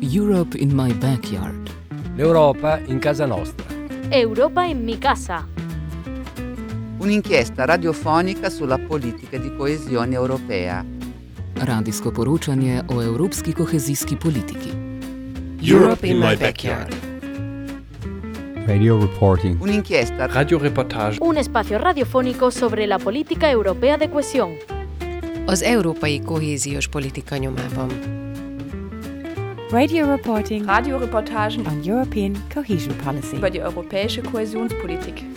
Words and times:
Europe 0.00 0.58
in 0.58 0.74
my 0.74 0.92
backyard. 0.92 1.70
L'Europa 2.16 2.78
in 2.86 2.98
casa 2.98 3.26
nostra. 3.26 3.64
Europa 4.08 4.64
in 4.64 4.82
mi 4.82 4.98
casa. 4.98 5.46
Un'inchiesta 6.98 7.64
radiofonica 7.64 8.50
sulla 8.50 8.78
politica 8.78 9.38
di 9.38 9.54
coesione 9.56 10.14
europea. 10.14 10.84
Radijsko 11.54 12.10
poročanje 12.10 12.84
o 12.86 13.00
evropski 13.02 13.52
kohezijski 13.52 14.16
politiki. 14.16 14.70
Europe 15.60 16.06
in 16.06 16.18
my 16.18 16.36
backyard. 16.36 16.94
Radio 18.66 18.96
reporting. 18.96 19.60
Un'inchiesta 19.60 20.26
Radioreportage. 20.26 21.18
Un 21.20 21.36
espacio 21.36 21.78
radiofónico 21.78 22.50
sobre 22.50 22.86
la 22.86 22.98
política 22.98 23.50
europea 23.50 23.96
de 23.96 24.08
cohesión. 24.08 24.54
Az 25.46 25.62
európai 25.62 26.20
kohéziós 26.20 26.88
politika 26.88 27.36
nyomában. 27.36 27.90
Radio 29.70 30.06
reporting 30.06 30.64
Radioreportagen 30.64 31.66
on 31.66 31.80
European 31.86 32.44
cohesion 32.54 32.96
policy. 33.04 33.36
über 33.36 33.50
die 33.50 33.60
europäische 33.60 34.20
Kohäsionspolitik. 34.22 35.31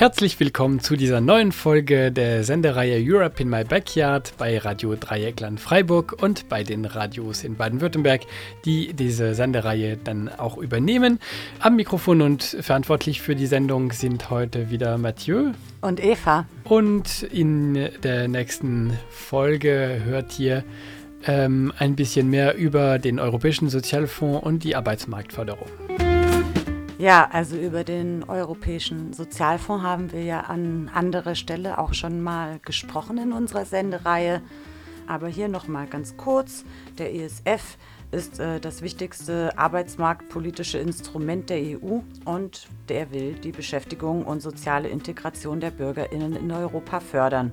Herzlich 0.00 0.40
willkommen 0.40 0.80
zu 0.80 0.96
dieser 0.96 1.20
neuen 1.20 1.52
Folge 1.52 2.10
der 2.10 2.42
Sendereihe 2.42 2.98
Europe 3.06 3.42
in 3.42 3.50
My 3.50 3.64
Backyard 3.64 4.32
bei 4.38 4.56
Radio 4.56 4.94
Dreieckland 4.98 5.60
Freiburg 5.60 6.22
und 6.22 6.48
bei 6.48 6.64
den 6.64 6.86
Radios 6.86 7.44
in 7.44 7.56
Baden-Württemberg, 7.56 8.22
die 8.64 8.94
diese 8.94 9.34
Sendereihe 9.34 9.98
dann 9.98 10.30
auch 10.30 10.56
übernehmen. 10.56 11.20
Am 11.58 11.76
Mikrofon 11.76 12.22
und 12.22 12.42
verantwortlich 12.42 13.20
für 13.20 13.36
die 13.36 13.44
Sendung 13.44 13.92
sind 13.92 14.30
heute 14.30 14.70
wieder 14.70 14.96
Mathieu. 14.96 15.50
Und 15.82 16.02
Eva. 16.02 16.46
Und 16.64 17.22
in 17.24 17.90
der 18.02 18.26
nächsten 18.26 18.94
Folge 19.10 20.00
hört 20.02 20.40
ihr 20.40 20.64
ähm, 21.26 21.74
ein 21.78 21.94
bisschen 21.94 22.30
mehr 22.30 22.56
über 22.56 22.98
den 22.98 23.20
Europäischen 23.20 23.68
Sozialfonds 23.68 24.46
und 24.46 24.64
die 24.64 24.76
Arbeitsmarktförderung. 24.76 25.68
Ja, 27.00 27.30
also 27.32 27.56
über 27.56 27.82
den 27.82 28.24
Europäischen 28.24 29.14
Sozialfonds 29.14 29.82
haben 29.82 30.12
wir 30.12 30.22
ja 30.22 30.40
an 30.40 30.90
anderer 30.92 31.34
Stelle 31.34 31.78
auch 31.78 31.94
schon 31.94 32.20
mal 32.20 32.60
gesprochen 32.62 33.16
in 33.16 33.32
unserer 33.32 33.64
Sendereihe. 33.64 34.42
Aber 35.06 35.26
hier 35.28 35.48
nochmal 35.48 35.86
ganz 35.86 36.18
kurz. 36.18 36.62
Der 36.98 37.14
ESF 37.14 37.78
ist 38.10 38.38
äh, 38.38 38.60
das 38.60 38.82
wichtigste 38.82 39.56
arbeitsmarktpolitische 39.56 40.76
Instrument 40.76 41.48
der 41.48 41.80
EU 41.80 42.00
und 42.26 42.68
der 42.90 43.10
will 43.12 43.32
die 43.32 43.52
Beschäftigung 43.52 44.26
und 44.26 44.42
soziale 44.42 44.88
Integration 44.88 45.58
der 45.58 45.70
Bürgerinnen 45.70 46.36
in 46.36 46.52
Europa 46.52 47.00
fördern. 47.00 47.50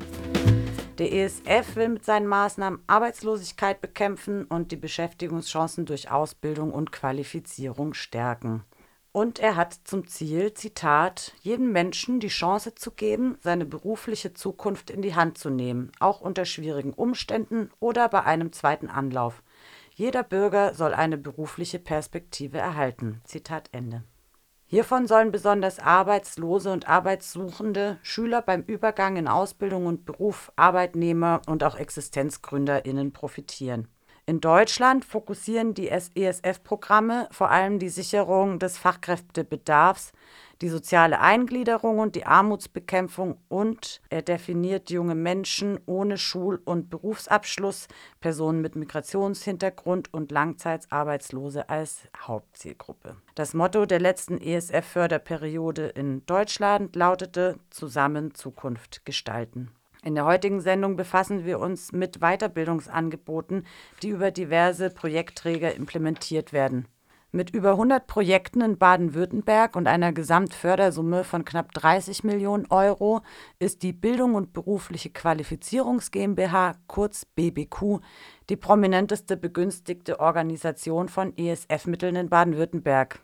Der 0.98 1.14
ESF 1.14 1.78
will 1.78 1.88
mit 1.88 2.04
seinen 2.04 2.28
Maßnahmen 2.28 2.80
Arbeitslosigkeit 2.88 3.80
bekämpfen 3.80 4.44
und 4.44 4.74
die 4.74 4.76
Beschäftigungschancen 4.76 5.86
durch 5.86 6.12
Ausbildung 6.12 6.74
und 6.74 6.92
Qualifizierung 6.92 7.94
stärken. 7.94 8.66
Und 9.18 9.40
er 9.40 9.56
hat 9.56 9.74
zum 9.84 10.06
Ziel, 10.06 10.54
Zitat, 10.54 11.34
jedem 11.42 11.72
Menschen 11.72 12.20
die 12.20 12.28
Chance 12.28 12.76
zu 12.76 12.92
geben, 12.92 13.40
seine 13.42 13.66
berufliche 13.66 14.36
Zukunft 14.36 14.92
in 14.92 15.02
die 15.02 15.16
Hand 15.16 15.40
zu 15.40 15.50
nehmen, 15.50 15.92
auch 16.00 16.22
unter 16.22 16.46
schwierigen 16.46 16.94
Umständen 16.94 17.72
oder 17.80 18.10
bei 18.10 18.26
einem 18.26 18.54
zweiten 18.54 18.92
Anlauf. 18.92 19.42
Jeder 19.96 20.22
Bürger 20.22 20.76
soll 20.76 20.94
eine 20.94 21.18
berufliche 21.18 21.80
Perspektive 21.80 22.60
erhalten. 22.60 23.20
Zitat 23.24 23.70
Ende. 23.72 24.04
Hiervon 24.68 25.08
sollen 25.08 25.32
besonders 25.32 25.80
Arbeitslose 25.80 26.72
und 26.72 26.88
Arbeitssuchende, 26.88 27.98
Schüler 28.04 28.44
beim 28.44 28.62
Übergang 28.62 29.18
in 29.18 29.28
Ausbildung 29.28 29.88
und 29.88 30.06
Beruf, 30.06 30.52
Arbeitnehmer 30.58 31.42
und 31.48 31.64
auch 31.64 31.76
ExistenzgründerInnen 31.76 33.14
profitieren. 33.14 33.88
In 34.30 34.42
Deutschland 34.42 35.06
fokussieren 35.06 35.74
die 35.74 35.88
ESF-Programme 35.88 37.30
vor 37.32 37.50
allem 37.50 37.80
die 37.80 37.88
Sicherung 37.88 38.60
des 38.60 38.78
Fachkräftebedarfs, 38.78 40.12
die 40.60 40.68
soziale 40.68 41.22
Eingliederung 41.22 42.00
und 42.00 42.14
die 42.14 42.26
Armutsbekämpfung 42.26 43.38
und 43.48 44.02
er 44.10 44.22
definiert 44.22 44.90
junge 44.90 45.16
Menschen 45.16 45.80
ohne 45.86 46.18
Schul- 46.18 46.62
und 46.66 46.90
Berufsabschluss, 46.90 47.88
Personen 48.20 48.60
mit 48.60 48.76
Migrationshintergrund 48.76 50.14
und 50.14 50.30
Langzeitarbeitslose 50.30 51.70
als 51.70 52.10
Hauptzielgruppe. 52.20 53.16
Das 53.36 53.54
Motto 53.54 53.86
der 53.86 54.02
letzten 54.02 54.40
ESF-Förderperiode 54.42 55.88
in 55.88 56.26
Deutschland 56.26 56.98
lautete 56.98 57.60
Zusammen 57.70 58.34
Zukunft 58.34 59.06
gestalten. 59.06 59.72
In 60.08 60.16
der 60.16 60.24
heutigen 60.24 60.62
Sendung 60.62 60.96
befassen 60.96 61.44
wir 61.44 61.60
uns 61.60 61.92
mit 61.92 62.22
Weiterbildungsangeboten, 62.22 63.66
die 64.02 64.08
über 64.08 64.32
diverse 64.32 64.90
Projektträger 64.90 65.76
implementiert 65.76 66.54
werden. 66.54 66.88
Mit 67.34 67.50
über 67.50 67.72
100 67.72 68.08
Projekten 68.08 68.62
in 68.62 68.78
Baden-Württemberg 68.78 69.76
und 69.76 69.86
einer 69.86 70.14
Gesamtfördersumme 70.14 71.26
von 71.26 71.44
knapp 71.44 71.74
30 71.74 72.24
Millionen 72.24 72.68
Euro 72.68 73.20
ist 73.60 73.84
die 73.84 73.92
Bildung 73.92 74.36
und 74.36 74.54
berufliche 74.54 75.10
Qualifizierungs 75.10 76.12
GmbH, 76.12 76.76
kurz 76.88 77.26
BBQ, 77.26 78.00
die 78.50 78.56
prominenteste 78.56 79.36
begünstigte 79.36 80.22
Organisation 80.22 81.10
von 81.10 81.36
ESF-Mitteln 81.36 82.16
in 82.16 82.30
Baden-Württemberg. 82.30 83.20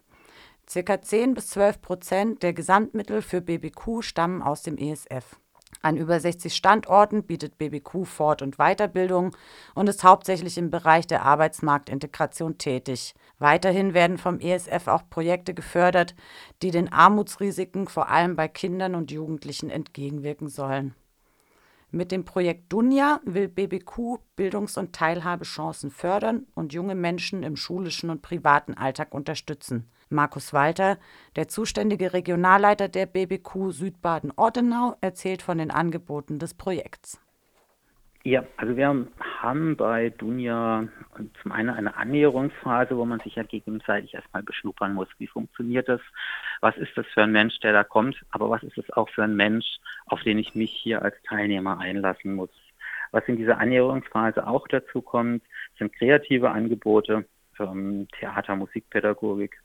Circa 0.69 1.01
10 1.01 1.33
bis 1.33 1.47
12 1.47 1.81
Prozent 1.81 2.43
der 2.43 2.51
Gesamtmittel 2.51 3.22
für 3.22 3.39
BBQ 3.39 4.01
stammen 4.01 4.41
aus 4.41 4.63
dem 4.63 4.77
ESF. 4.77 5.39
An 5.83 5.97
über 5.97 6.17
60 6.17 6.55
Standorten 6.55 7.23
bietet 7.23 7.57
BBQ 7.57 8.05
Fort- 8.05 8.41
und 8.41 8.55
Weiterbildung 8.55 9.35
und 9.75 9.90
ist 9.90 10.05
hauptsächlich 10.05 10.58
im 10.58 10.69
Bereich 10.69 11.08
der 11.08 11.23
Arbeitsmarktintegration 11.23 12.58
tätig. 12.58 13.13
Weiterhin 13.37 13.93
werden 13.93 14.17
vom 14.17 14.40
ESF 14.40 14.87
auch 14.87 15.09
Projekte 15.09 15.53
gefördert, 15.53 16.16
die 16.61 16.72
den 16.72 16.93
Armutsrisiken 16.93 17.90
vor 17.90 18.08
allem 18.08 18.37
bei 18.37 18.47
Kindern 18.47 18.96
und 18.96 19.11
Jugendlichen 19.11 19.69
entgegenwirken 19.69 20.47
sollen. 20.47 20.96
Mit 21.91 22.13
dem 22.13 22.23
Projekt 22.23 22.72
Dunja 22.72 23.19
will 23.25 23.49
BBQ 23.49 24.19
Bildungs- 24.37 24.78
und 24.78 24.93
Teilhabechancen 24.93 25.91
fördern 25.91 26.47
und 26.55 26.72
junge 26.72 26.96
Menschen 26.96 27.43
im 27.43 27.58
schulischen 27.58 28.09
und 28.09 28.22
privaten 28.22 28.73
Alltag 28.73 29.13
unterstützen. 29.13 29.91
Markus 30.09 30.53
Walter, 30.53 30.97
der 31.35 31.47
zuständige 31.47 32.14
Regionalleiter 32.14 32.88
der 32.88 33.05
BBQ 33.05 33.72
Südbaden-Ortenau, 33.72 34.96
erzählt 35.02 35.41
von 35.41 35.58
den 35.58 35.72
Angeboten 35.72 36.40
des 36.40 36.53
Projekts. 36.53 37.20
Ja, 38.26 38.46
also 38.55 38.78
wir 38.78 39.05
haben 39.41 39.76
bei 39.76 40.09
Dunja 40.09 40.88
zum 41.41 41.52
einen 41.52 41.70
eine 41.70 41.97
Annäherungsphase, 41.97 42.96
wo 42.96 43.03
man 43.03 43.20
sich 43.20 43.35
ja 43.35 43.44
gegenseitig 43.44 44.14
erstmal 44.14 44.44
beschnuppern 44.44 44.94
muss. 44.94 45.09
Wie 45.17 45.28
funktioniert 45.28 45.90
das? 45.90 46.00
Was 46.61 46.78
ist 46.78 46.96
das 46.96 47.06
für 47.08 47.23
ein 47.23 47.34
Mensch, 47.34 47.59
der 47.59 47.73
da 47.73 47.84
kommt? 47.84 48.16
Aber 48.29 48.49
was 48.49 48.64
ist 48.64 48.78
es 48.78 48.90
auch 48.91 49.09
für 49.09 49.23
ein 49.23 49.35
Mensch, 49.35 49.66
auf 50.06 50.22
den 50.23 50.38
ich 50.38 50.56
mich 50.56 50.72
hier 50.72 51.02
als 51.02 51.16
Teilnehmer 51.23 51.79
einlassen 51.79 52.35
muss? 52.35 52.49
Was 53.11 53.28
in 53.28 53.35
dieser 53.35 53.58
Annäherungsphase 53.58 54.47
auch 54.47 54.70
dazu 54.70 55.02
kommt, 55.02 55.44
sind 55.78 55.94
kreative 55.94 56.49
Angebote, 56.49 57.26
ähm, 57.59 58.08
Theater, 58.17 58.56
Musikpädagogik, 58.56 59.61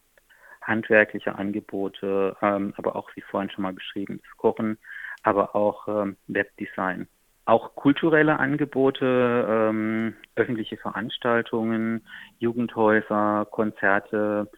handwerkliche 0.69 1.35
Angebote, 1.35 2.37
ähm, 2.43 2.75
aber 2.77 2.95
auch, 2.95 3.11
wie 3.17 3.23
vorhin 3.23 3.51
schon 3.51 3.63
mal 3.63 3.73
beschrieben, 3.73 4.21
das 4.23 4.37
Kochen, 4.37 4.79
aber 5.23 5.57
auch 5.57 5.89
ähm, 5.89 6.17
Webdesign. 6.29 7.09
Auch 7.47 7.75
kulturelle 7.75 8.39
Angebote, 8.39 9.47
ähm, 9.49 10.15
öffentliche 10.37 10.77
Veranstaltungen, 10.77 12.07
Jugendhäuser, 12.39 13.47
Konzerte, 13.51 14.51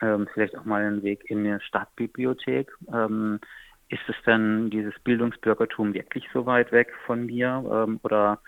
ähm, 0.00 0.26
vielleicht 0.32 0.56
auch 0.56 0.64
mal 0.64 0.82
einen 0.82 1.02
Weg 1.02 1.30
in 1.30 1.40
eine 1.40 1.60
Stadtbibliothek. 1.60 2.72
Ähm, 2.92 3.38
ist 3.90 4.08
es 4.08 4.16
denn 4.26 4.70
dieses 4.70 4.98
Bildungsbürgertum 5.00 5.94
wirklich 5.94 6.26
so 6.32 6.46
weit 6.46 6.72
weg 6.72 6.92
von 7.06 7.26
mir 7.26 7.64
ähm, 7.70 8.00
oder 8.02 8.40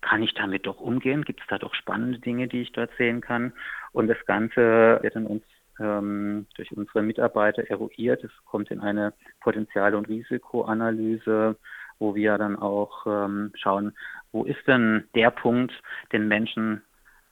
kann 0.00 0.22
ich 0.22 0.34
damit 0.34 0.66
doch 0.66 0.80
umgehen? 0.80 1.24
Gibt 1.24 1.40
es 1.40 1.46
da 1.48 1.58
doch 1.58 1.74
spannende 1.74 2.20
Dinge, 2.20 2.48
die 2.48 2.62
ich 2.62 2.72
dort 2.72 2.90
sehen 2.96 3.20
kann? 3.20 3.52
Und 3.92 4.08
das 4.08 4.24
Ganze 4.26 4.98
wird 5.02 5.16
in 5.16 5.26
uns 5.26 5.42
ähm, 5.80 6.46
durch 6.56 6.70
unsere 6.72 7.02
Mitarbeiter 7.02 7.68
eruiert. 7.68 8.24
Es 8.24 8.32
kommt 8.44 8.70
in 8.70 8.80
eine 8.80 9.12
Potenzial- 9.40 9.94
und 9.94 10.08
Risikoanalyse, 10.08 11.56
wo 11.98 12.14
wir 12.14 12.38
dann 12.38 12.56
auch 12.56 13.06
ähm, 13.06 13.52
schauen, 13.54 13.92
wo 14.32 14.44
ist 14.44 14.66
denn 14.66 15.04
der 15.14 15.30
Punkt, 15.30 15.72
den 16.12 16.28
Menschen 16.28 16.82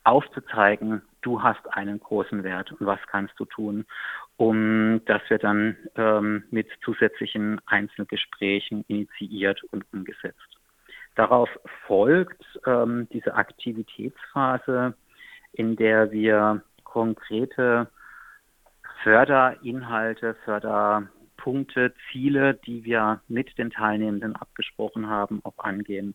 aufzuzeigen, 0.04 1.02
du 1.22 1.43
hast 1.43 1.66
einen 1.72 1.98
großen 1.98 2.44
Wert 2.44 2.72
und 2.72 2.87
was 2.87 3.00
kannst 3.08 3.34
du 3.38 3.44
tun, 3.44 3.84
um 4.37 5.00
dass 5.06 5.22
wir 5.28 5.38
dann 5.38 5.76
ähm, 5.96 6.44
mit 6.50 6.69
zusätzlichen 6.84 7.60
Einzelgesprächen 7.66 8.84
initiiert 8.87 9.62
und 9.72 9.84
umgesetzt. 9.92 10.58
Darauf 11.16 11.49
folgt 11.87 12.44
ähm, 12.66 13.08
diese 13.12 13.34
Aktivitätsphase, 13.34 14.94
in 15.52 15.75
der 15.75 16.12
wir 16.12 16.62
konkrete 16.84 17.88
Förderinhalte, 19.02 20.34
Förderpunkte, 20.44 21.94
Ziele, 22.10 22.54
die 22.54 22.84
wir 22.84 23.20
mit 23.28 23.56
den 23.58 23.70
Teilnehmenden 23.70 24.37
abgesprochen 24.37 25.08
haben, 25.08 25.40
auch 25.44 25.58
angehen. 25.58 26.14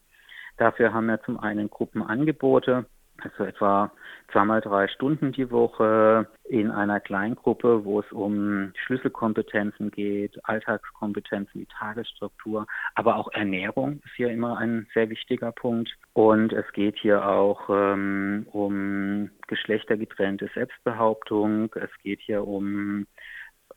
Dafür 0.57 0.93
haben 0.93 1.07
wir 1.07 1.21
zum 1.23 1.39
einen 1.39 1.69
Gruppenangebote, 1.69 2.85
also 3.23 3.43
etwa 3.43 3.91
zweimal 4.31 4.61
drei 4.61 4.87
Stunden 4.87 5.31
die 5.31 5.51
Woche 5.51 6.27
in 6.45 6.71
einer 6.71 6.99
Kleingruppe, 6.99 7.85
wo 7.85 7.99
es 7.99 8.11
um 8.11 8.73
Schlüsselkompetenzen 8.85 9.91
geht, 9.91 10.39
Alltagskompetenzen 10.43 11.61
wie 11.61 11.67
Tagesstruktur, 11.67 12.67
aber 12.95 13.15
auch 13.15 13.31
Ernährung 13.33 14.01
ist 14.05 14.15
hier 14.15 14.29
immer 14.29 14.57
ein 14.57 14.87
sehr 14.93 15.09
wichtiger 15.09 15.51
Punkt. 15.51 15.95
Und 16.13 16.53
es 16.53 16.69
geht 16.73 16.97
hier 16.99 17.25
auch 17.27 17.69
ähm, 17.69 18.47
um 18.51 19.29
geschlechtergetrennte 19.47 20.49
Selbstbehauptung. 20.53 21.71
Es 21.75 21.91
geht 22.03 22.19
hier 22.21 22.47
um 22.47 23.07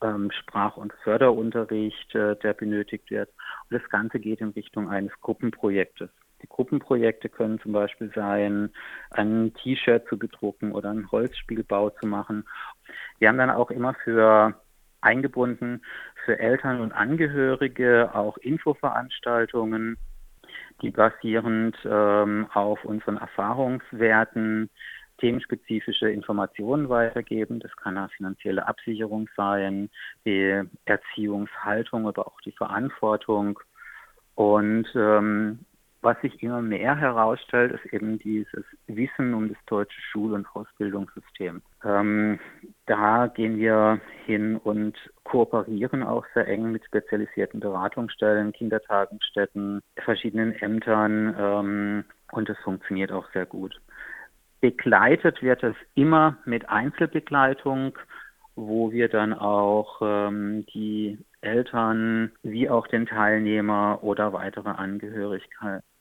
ähm, 0.02 0.30
Sprach- 0.32 0.76
und 0.76 0.92
Förderunterricht, 1.02 2.14
äh, 2.14 2.36
der 2.36 2.54
benötigt 2.54 3.10
wird. 3.10 3.30
Und 3.70 3.80
das 3.80 3.88
Ganze 3.90 4.18
geht 4.18 4.40
in 4.40 4.50
Richtung 4.50 4.88
eines 4.88 5.12
Gruppenprojektes. 5.20 6.10
Die 6.44 6.48
Gruppenprojekte 6.50 7.30
können 7.30 7.58
zum 7.60 7.72
Beispiel 7.72 8.12
sein, 8.14 8.68
ein 9.08 9.54
T-Shirt 9.54 10.06
zu 10.10 10.18
bedrucken 10.18 10.72
oder 10.72 10.90
einen 10.90 11.10
Holzspielbau 11.10 11.88
zu 11.88 12.06
machen. 12.06 12.44
Wir 13.18 13.30
haben 13.30 13.38
dann 13.38 13.48
auch 13.48 13.70
immer 13.70 13.94
für 13.94 14.54
eingebunden 15.00 15.80
für 16.26 16.38
Eltern 16.38 16.82
und 16.82 16.92
Angehörige 16.92 18.10
auch 18.14 18.36
Infoveranstaltungen, 18.36 19.96
die 20.82 20.90
basierend 20.90 21.78
ähm, 21.86 22.46
auf 22.52 22.84
unseren 22.84 23.16
Erfahrungswerten 23.16 24.68
themenspezifische 25.16 26.10
Informationen 26.10 26.90
weitergeben. 26.90 27.58
Das 27.58 27.74
kann 27.76 27.96
eine 27.96 28.10
finanzielle 28.10 28.68
Absicherung 28.68 29.30
sein, 29.34 29.88
die 30.26 30.62
Erziehungshaltung, 30.84 32.06
aber 32.06 32.26
auch 32.26 32.40
die 32.42 32.52
Verantwortung. 32.52 33.58
Und 34.34 34.86
ähm, 34.94 35.60
was 36.04 36.20
sich 36.20 36.42
immer 36.42 36.60
mehr 36.60 36.94
herausstellt, 36.96 37.72
ist 37.72 37.92
eben 37.92 38.18
dieses 38.18 38.64
Wissen 38.86 39.32
um 39.32 39.48
das 39.48 39.58
deutsche 39.66 40.00
Schul- 40.02 40.34
und 40.34 40.46
Ausbildungssystem. 40.54 41.62
Ähm, 41.84 42.38
da 42.86 43.26
gehen 43.28 43.56
wir 43.56 44.00
hin 44.26 44.56
und 44.56 44.96
kooperieren 45.24 46.02
auch 46.02 46.24
sehr 46.34 46.46
eng 46.46 46.72
mit 46.72 46.84
spezialisierten 46.84 47.60
Beratungsstellen, 47.60 48.52
Kindertagesstätten, 48.52 49.80
verschiedenen 49.96 50.52
Ämtern 50.52 51.34
ähm, 51.38 52.04
und 52.32 52.50
es 52.50 52.58
funktioniert 52.58 53.10
auch 53.10 53.26
sehr 53.32 53.46
gut. 53.46 53.80
Begleitet 54.60 55.42
wird 55.42 55.62
es 55.62 55.76
immer 55.94 56.36
mit 56.44 56.68
Einzelbegleitung, 56.68 57.98
wo 58.56 58.92
wir 58.92 59.08
dann 59.08 59.32
auch 59.32 60.00
ähm, 60.02 60.64
die 60.72 61.18
Eltern 61.40 62.32
wie 62.42 62.68
auch 62.68 62.86
den 62.86 63.06
Teilnehmer 63.06 63.98
oder 64.02 64.32
weitere 64.32 64.70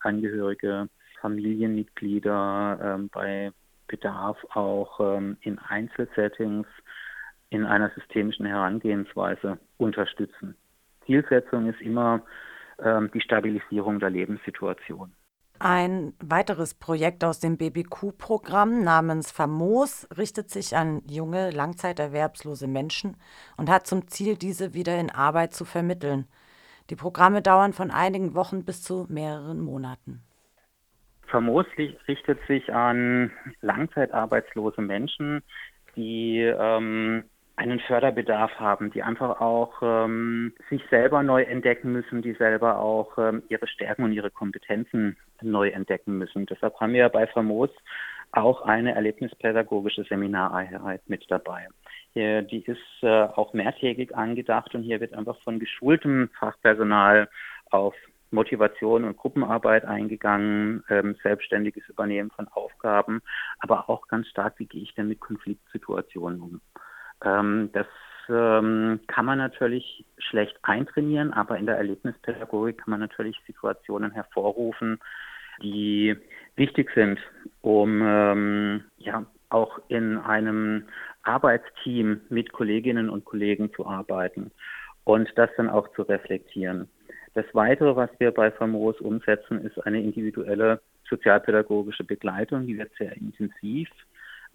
Angehörige, 0.04 0.90
Familienmitglieder 1.22 2.80
ähm, 2.82 3.10
bei 3.10 3.52
Bedarf 3.88 4.38
auch 4.54 5.00
ähm, 5.00 5.38
in 5.42 5.60
Einzelsettings 5.60 6.68
in 7.50 7.66
einer 7.66 7.92
systemischen 7.92 8.46
Herangehensweise 8.46 9.60
unterstützen. 9.78 10.56
Zielsetzung 11.06 11.70
ist 11.70 11.82
immer 11.82 12.22
ähm, 12.84 13.12
die 13.14 13.22
Stabilisierung 13.22 14.00
der 14.00 14.10
Lebenssituation. 14.10 15.14
Ein 15.60 16.14
weiteres 16.20 16.74
Projekt 16.74 17.24
aus 17.24 17.40
dem 17.40 17.58
BBQ-Programm 17.58 18.84
namens 18.84 19.32
FAMOS 19.32 20.08
richtet 20.18 20.50
sich 20.50 20.76
an 20.76 21.02
junge, 21.08 21.52
langzeiterwerbslose 21.52 22.68
Menschen 22.68 23.16
und 23.56 23.70
hat 23.70 23.88
zum 23.88 24.08
Ziel, 24.08 24.36
diese 24.36 24.74
wieder 24.74 24.98
in 24.98 25.10
Arbeit 25.10 25.54
zu 25.54 25.64
vermitteln. 25.64 26.28
Die 26.90 26.96
Programme 26.96 27.42
dauern 27.42 27.74
von 27.74 27.92
einigen 27.92 28.36
Wochen 28.36 28.66
bis 28.66 28.82
zu 28.82 29.06
mehreren 29.10 29.62
Monaten. 29.62 30.22
FAMOS 31.28 31.66
richtet 32.08 32.40
sich 32.48 32.72
an 32.74 33.32
langzeitarbeitslose 33.62 34.82
Menschen, 34.82 35.42
die 35.96 36.40
ähm, 36.40 37.24
einen 37.56 37.80
Förderbedarf 37.80 38.52
haben, 38.60 38.92
die 38.92 39.04
einfach 39.04 39.40
auch 39.40 39.74
ähm, 39.82 40.54
sich 40.70 40.82
selber 40.90 41.24
neu 41.24 41.44
entdecken 41.44 41.92
müssen, 41.92 42.22
die 42.22 42.34
selber 42.34 42.80
auch 42.80 43.18
ähm, 43.18 43.44
ihre 43.50 43.68
Stärken 43.68 44.04
und 44.04 44.14
ihre 44.14 44.32
Kompetenzen 44.32 45.18
neu 45.42 45.70
entdecken 45.70 46.18
müssen. 46.18 46.46
Deshalb 46.46 46.80
haben 46.80 46.94
wir 46.94 47.10
bei 47.10 47.28
FAMOS 47.28 47.70
auch 48.32 48.64
eine 48.64 48.96
erlebnispädagogische 48.96 50.04
Seminareinheit 50.04 51.02
mit 51.08 51.26
dabei. 51.30 51.68
Hier, 52.14 52.44
die 52.44 52.64
ist 52.64 52.78
äh, 53.02 53.24
auch 53.24 53.54
mehrtägig 53.54 54.16
angedacht 54.16 54.76
und 54.76 54.84
hier 54.84 55.02
wird 55.02 55.14
einfach 55.14 55.38
von 55.42 55.60
geschultem 55.60 56.30
Fachpersonal 56.40 57.28
auf 57.72 57.96
Motivation 58.34 59.04
und 59.04 59.18
Gruppenarbeit 59.18 59.86
eingegangen, 59.86 60.84
ähm, 60.90 61.16
selbstständiges 61.24 61.88
Übernehmen 61.88 62.32
von 62.32 62.48
Aufgaben, 62.50 63.22
aber 63.60 63.90
auch 63.90 64.08
ganz 64.08 64.28
stark, 64.28 64.56
wie 64.58 64.66
gehe 64.66 64.82
ich 64.82 64.94
denn 64.96 65.08
mit 65.08 65.20
Konfliktsituationen 65.20 66.42
um. 66.42 66.62
Ähm, 67.24 67.70
das 67.74 67.88
ähm, 68.30 69.00
kann 69.08 69.26
man 69.26 69.38
natürlich 69.38 70.06
schlecht 70.18 70.58
eintrainieren, 70.64 71.34
aber 71.34 71.58
in 71.58 71.66
der 71.66 71.78
Erlebnispädagogik 71.78 72.80
kann 72.80 72.92
man 72.92 73.00
natürlich 73.00 73.38
Situationen 73.48 74.12
hervorrufen, 74.12 75.00
die 75.62 76.16
wichtig 76.56 76.92
sind, 76.96 77.20
um 77.62 78.02
ähm, 78.04 78.84
ja 78.98 79.26
auch 79.50 79.80
in 79.88 80.18
einem 80.18 80.86
Arbeitsteam 81.24 82.22
mit 82.30 82.52
Kolleginnen 82.52 83.10
und 83.10 83.26
Kollegen 83.26 83.74
zu 83.74 83.86
arbeiten 83.86 84.52
und 85.04 85.30
das 85.36 85.50
dann 85.58 85.70
auch 85.70 85.92
zu 85.94 86.04
reflektieren. 86.04 86.90
Das 87.34 87.46
Weitere, 87.54 87.96
was 87.96 88.10
wir 88.20 88.32
bei 88.32 88.52
FAMOS 88.52 89.02
umsetzen, 89.02 89.66
ist 89.66 89.80
eine 89.86 90.02
individuelle 90.02 90.82
sozialpädagogische 91.10 92.04
Begleitung, 92.04 92.68
die 92.68 92.78
wird 92.78 92.92
sehr 92.98 93.16
intensiv 93.18 93.90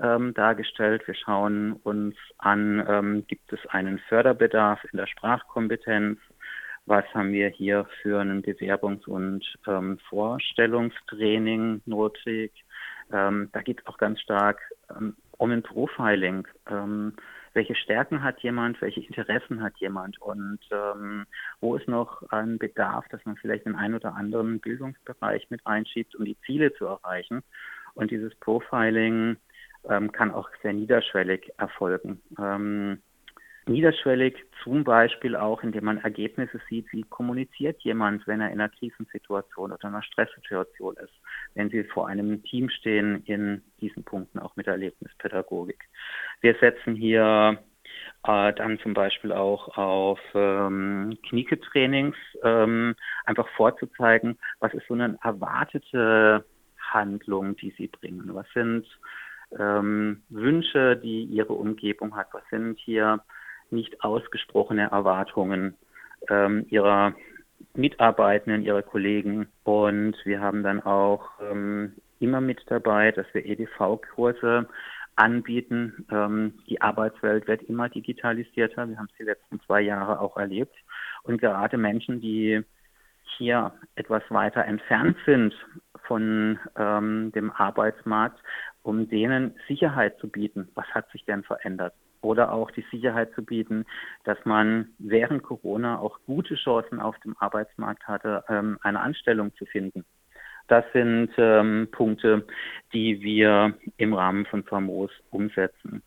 ähm, 0.00 0.32
dargestellt. 0.34 1.06
Wir 1.06 1.14
schauen 1.14 1.72
uns 1.82 2.14
an, 2.38 2.84
ähm, 2.88 3.24
gibt 3.26 3.52
es 3.52 3.58
einen 3.70 3.98
Förderbedarf 4.08 4.82
in 4.92 4.96
der 4.96 5.06
Sprachkompetenz? 5.06 6.18
Was 6.86 7.04
haben 7.12 7.32
wir 7.32 7.48
hier 7.48 7.86
für 8.00 8.20
ein 8.20 8.42
Bewerbungs- 8.42 9.06
und 9.06 9.44
ähm, 9.66 9.98
Vorstellungstraining 10.08 11.82
nötig? 11.84 12.52
Ähm, 13.12 13.50
da 13.52 13.60
geht 13.60 13.80
es 13.80 13.86
auch 13.86 13.98
ganz 13.98 14.20
stark 14.20 14.60
ähm, 14.90 15.14
um 15.38 15.50
ein 15.50 15.62
Profiling. 15.62 16.46
Ähm, 16.70 17.14
welche 17.54 17.74
Stärken 17.74 18.22
hat 18.22 18.40
jemand, 18.40 18.80
welche 18.80 19.00
Interessen 19.00 19.62
hat 19.62 19.76
jemand 19.78 20.20
und 20.20 20.60
ähm, 20.70 21.26
wo 21.60 21.74
ist 21.74 21.88
noch 21.88 22.22
ein 22.30 22.58
Bedarf, 22.58 23.08
dass 23.08 23.24
man 23.24 23.36
vielleicht 23.36 23.64
den 23.66 23.74
einen 23.74 23.94
oder 23.94 24.14
anderen 24.14 24.60
Bildungsbereich 24.60 25.48
mit 25.50 25.66
einschiebt, 25.66 26.14
um 26.14 26.24
die 26.24 26.38
Ziele 26.44 26.72
zu 26.74 26.84
erreichen. 26.86 27.42
Und 27.94 28.10
dieses 28.10 28.34
Profiling 28.36 29.38
ähm, 29.88 30.12
kann 30.12 30.30
auch 30.30 30.48
sehr 30.62 30.72
niederschwellig 30.72 31.52
erfolgen. 31.56 32.20
Ähm, 32.38 33.02
niederschwellig, 33.68 34.36
zum 34.62 34.84
Beispiel 34.84 35.36
auch, 35.36 35.62
indem 35.62 35.84
man 35.84 35.98
Ergebnisse 35.98 36.60
sieht, 36.68 36.92
wie 36.92 37.02
kommuniziert 37.02 37.80
jemand, 37.82 38.26
wenn 38.26 38.40
er 38.40 38.48
in 38.50 38.60
einer 38.60 38.68
Krisensituation 38.68 39.72
oder 39.72 39.88
einer 39.88 40.02
Stresssituation 40.02 40.96
ist, 40.96 41.12
wenn 41.54 41.70
sie 41.70 41.84
vor 41.84 42.08
einem 42.08 42.42
Team 42.42 42.68
stehen 42.70 43.22
in 43.24 43.62
diesen 43.80 44.04
Punkten 44.04 44.38
auch 44.38 44.56
mit 44.56 44.66
Erlebnispädagogik. 44.66 45.84
Wir 46.40 46.54
setzen 46.60 46.94
hier 46.94 47.58
äh, 48.24 48.52
dann 48.52 48.78
zum 48.80 48.94
Beispiel 48.94 49.32
auch 49.32 49.76
auf 49.76 50.20
ähm, 50.34 51.16
Knieketrainings, 51.28 52.16
ähm, 52.42 52.94
einfach 53.24 53.48
vorzuzeigen, 53.50 54.38
was 54.60 54.74
ist 54.74 54.86
so 54.88 54.94
eine 54.94 55.18
erwartete 55.22 56.44
Handlung, 56.78 57.56
die 57.56 57.74
sie 57.76 57.88
bringen. 57.88 58.34
Was 58.34 58.46
sind 58.54 58.86
ähm, 59.58 60.22
Wünsche, 60.28 60.96
die 60.96 61.24
ihre 61.24 61.52
Umgebung 61.52 62.16
hat? 62.16 62.28
Was 62.32 62.42
sind 62.50 62.78
hier 62.78 63.20
nicht 63.70 64.02
ausgesprochene 64.02 64.90
Erwartungen 64.90 65.74
ähm, 66.28 66.66
ihrer 66.70 67.14
Mitarbeitenden, 67.74 68.62
ihrer 68.62 68.82
Kollegen? 68.82 69.48
Und 69.64 70.16
wir 70.24 70.40
haben 70.40 70.62
dann 70.62 70.82
auch 70.82 71.30
ähm, 71.40 71.94
immer 72.20 72.40
mit 72.40 72.60
dabei, 72.66 73.12
dass 73.12 73.26
wir 73.32 73.44
EDV-Kurse 73.44 74.68
anbieten. 75.16 76.06
Ähm, 76.10 76.54
die 76.68 76.80
Arbeitswelt 76.80 77.48
wird 77.48 77.62
immer 77.62 77.88
digitalisierter. 77.88 78.88
Wir 78.88 78.98
haben 78.98 79.08
es 79.10 79.16
die 79.18 79.24
letzten 79.24 79.60
zwei 79.60 79.80
Jahre 79.80 80.20
auch 80.20 80.36
erlebt. 80.36 80.74
Und 81.24 81.40
gerade 81.40 81.76
Menschen, 81.76 82.20
die 82.20 82.62
hier 83.36 83.72
etwas 83.94 84.22
weiter 84.30 84.64
entfernt 84.64 85.16
sind 85.26 85.54
von 86.06 86.58
ähm, 86.76 87.32
dem 87.32 87.50
Arbeitsmarkt, 87.50 88.40
um 88.82 89.08
denen 89.08 89.54
Sicherheit 89.66 90.18
zu 90.18 90.28
bieten. 90.28 90.68
Was 90.74 90.86
hat 90.88 91.10
sich 91.10 91.24
denn 91.24 91.42
verändert? 91.42 91.94
Oder 92.20 92.52
auch 92.52 92.70
die 92.70 92.84
Sicherheit 92.90 93.32
zu 93.34 93.44
bieten, 93.44 93.84
dass 94.24 94.38
man 94.44 94.88
während 94.98 95.42
Corona 95.42 95.98
auch 95.98 96.18
gute 96.26 96.56
Chancen 96.56 97.00
auf 97.00 97.18
dem 97.20 97.36
Arbeitsmarkt 97.38 98.06
hatte, 98.08 98.44
ähm, 98.48 98.78
eine 98.82 99.00
Anstellung 99.00 99.54
zu 99.54 99.66
finden. 99.66 100.04
Das 100.68 100.84
sind 100.92 101.30
ähm, 101.38 101.88
Punkte, 101.90 102.46
die 102.92 103.22
wir 103.22 103.74
im 103.96 104.12
Rahmen 104.12 104.44
von 104.46 104.64
Famos 104.64 105.10
umsetzen. 105.30 106.02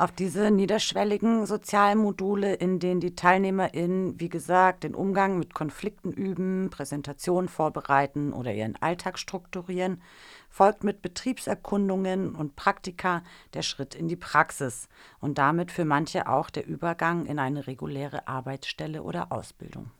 Auf 0.00 0.12
diese 0.12 0.50
niederschwelligen 0.50 1.44
Sozialmodule, 1.44 2.54
in 2.54 2.78
denen 2.78 3.00
die 3.00 3.14
TeilnehmerInnen, 3.14 4.18
wie 4.18 4.30
gesagt, 4.30 4.84
den 4.84 4.94
Umgang 4.94 5.38
mit 5.38 5.52
Konflikten 5.52 6.10
üben, 6.10 6.70
Präsentationen 6.70 7.50
vorbereiten 7.50 8.32
oder 8.32 8.50
ihren 8.50 8.76
Alltag 8.80 9.18
strukturieren, 9.18 10.00
folgt 10.48 10.84
mit 10.84 11.02
Betriebserkundungen 11.02 12.34
und 12.34 12.56
Praktika 12.56 13.22
der 13.52 13.60
Schritt 13.60 13.94
in 13.94 14.08
die 14.08 14.16
Praxis 14.16 14.88
und 15.20 15.36
damit 15.36 15.70
für 15.70 15.84
manche 15.84 16.28
auch 16.28 16.48
der 16.48 16.66
Übergang 16.66 17.26
in 17.26 17.38
eine 17.38 17.66
reguläre 17.66 18.26
Arbeitsstelle 18.26 19.02
oder 19.02 19.30
Ausbildung. 19.30 19.90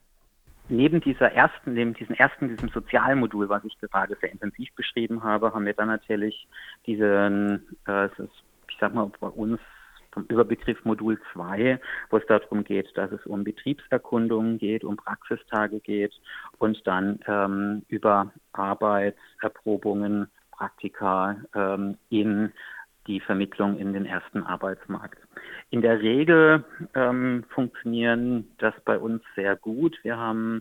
Neben 0.71 1.02
dieser 1.02 1.33
ersten, 1.33 1.75
neben 1.75 1.92
diesem 1.92 2.14
ersten, 2.14 2.49
diesem 2.49 2.71
Sozialmodul, 2.71 3.50
was 3.50 3.64
ich 3.64 3.78
gerade 3.78 4.16
sehr 4.19 4.33
intensiv 4.33 4.75
beschrieben 4.76 5.23
habe, 5.23 5.52
haben 5.52 5.66
wir 5.66 5.75
dann 5.75 5.88
natürlich 5.88 6.49
diesen, 6.87 7.66
äh, 7.87 8.07
ich 8.07 8.78
sag 8.80 8.95
mal, 8.95 9.11
bei 9.21 9.28
uns 9.28 9.61
vom 10.12 10.25
Überbegriff 10.25 10.85
Modul 10.85 11.21
2, 11.33 11.81
wo 12.11 12.17
es 12.17 12.26
darum 12.26 12.64
geht, 12.64 12.97
dass 12.97 13.12
es 13.12 13.25
um 13.26 13.45
Betriebserkundungen 13.45 14.59
geht, 14.59 14.85
um 14.85 14.97
Praxistage 14.97 15.81
geht 15.81 16.12
und 16.59 16.87
dann 16.87 17.21
ähm, 17.26 17.83
über 17.88 18.33
Arbeitserprobungen, 18.52 20.29
Praktika 20.50 21.37
ähm, 21.55 21.97
in 22.11 22.52
die 23.07 23.21
Vermittlung 23.21 23.79
in 23.79 23.93
den 23.93 24.05
ersten 24.05 24.43
Arbeitsmarkt. 24.43 25.19
In 25.71 25.81
der 25.81 26.00
Regel 26.00 26.64
ähm, 26.95 27.45
funktionieren 27.49 28.50
das 28.59 28.75
bei 28.85 28.99
uns 28.99 29.23
sehr 29.35 29.57
gut. 29.57 29.99
Wir 30.02 30.19
haben 30.19 30.61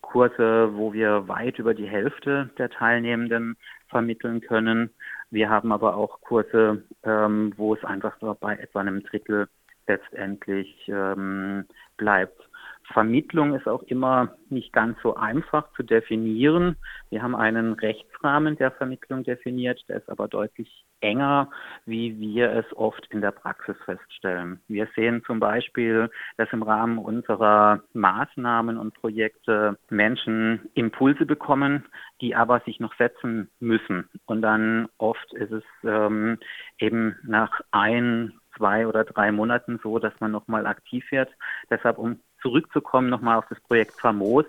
Kurse, 0.00 0.70
wo 0.74 0.92
wir 0.92 1.28
weit 1.28 1.58
über 1.58 1.74
die 1.74 1.88
Hälfte 1.88 2.50
der 2.58 2.70
Teilnehmenden 2.70 3.56
vermitteln 3.88 4.40
können. 4.40 4.90
Wir 5.30 5.48
haben 5.48 5.72
aber 5.72 5.96
auch 5.96 6.20
Kurse, 6.20 6.82
ähm, 7.04 7.52
wo 7.56 7.74
es 7.74 7.84
einfach 7.84 8.16
bei 8.40 8.56
etwa 8.56 8.80
einem 8.80 9.02
Drittel 9.02 9.48
letztendlich 9.86 10.88
ähm, 10.88 11.66
bleibt. 11.96 12.49
Vermittlung 12.92 13.54
ist 13.54 13.68
auch 13.68 13.82
immer 13.84 14.34
nicht 14.48 14.72
ganz 14.72 14.98
so 15.02 15.14
einfach 15.14 15.72
zu 15.74 15.82
definieren. 15.82 16.76
Wir 17.08 17.22
haben 17.22 17.36
einen 17.36 17.74
Rechtsrahmen 17.74 18.56
der 18.56 18.72
Vermittlung 18.72 19.22
definiert, 19.22 19.82
der 19.88 19.98
ist 19.98 20.08
aber 20.08 20.28
deutlich 20.28 20.84
enger, 21.00 21.50
wie 21.86 22.18
wir 22.18 22.52
es 22.52 22.66
oft 22.76 23.06
in 23.10 23.20
der 23.20 23.30
Praxis 23.30 23.76
feststellen. 23.84 24.60
Wir 24.68 24.88
sehen 24.94 25.22
zum 25.26 25.40
Beispiel, 25.40 26.10
dass 26.36 26.52
im 26.52 26.62
Rahmen 26.62 26.98
unserer 26.98 27.82
Maßnahmen 27.94 28.76
und 28.76 28.94
Projekte 28.94 29.78
Menschen 29.88 30.68
Impulse 30.74 31.26
bekommen, 31.26 31.86
die 32.20 32.34
aber 32.34 32.60
sich 32.60 32.80
noch 32.80 32.94
setzen 32.96 33.50
müssen. 33.60 34.08
Und 34.26 34.42
dann 34.42 34.88
oft 34.98 35.32
ist 35.34 35.52
es 35.52 35.64
ähm, 35.84 36.38
eben 36.78 37.16
nach 37.22 37.60
ein, 37.70 38.34
zwei 38.56 38.86
oder 38.86 39.04
drei 39.04 39.32
Monaten 39.32 39.80
so, 39.82 39.98
dass 39.98 40.12
man 40.20 40.32
nochmal 40.32 40.66
aktiv 40.66 41.04
wird. 41.10 41.30
Deshalb, 41.70 41.98
um 41.98 42.20
zurückzukommen 42.42 43.08
nochmal 43.08 43.38
auf 43.38 43.46
das 43.48 43.60
Projekt 43.60 44.00
Famos, 44.00 44.46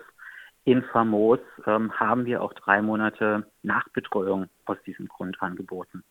in 0.64 0.84
Famos 0.84 1.40
ähm, 1.66 1.92
haben 2.00 2.26
wir 2.26 2.42
auch 2.42 2.54
drei 2.54 2.82
Monate 2.82 3.48
Nachbetreuung 3.64 4.48
aus 4.66 4.78
diesem 4.86 5.08
Grund 5.08 5.42
angeboten. 5.42 6.04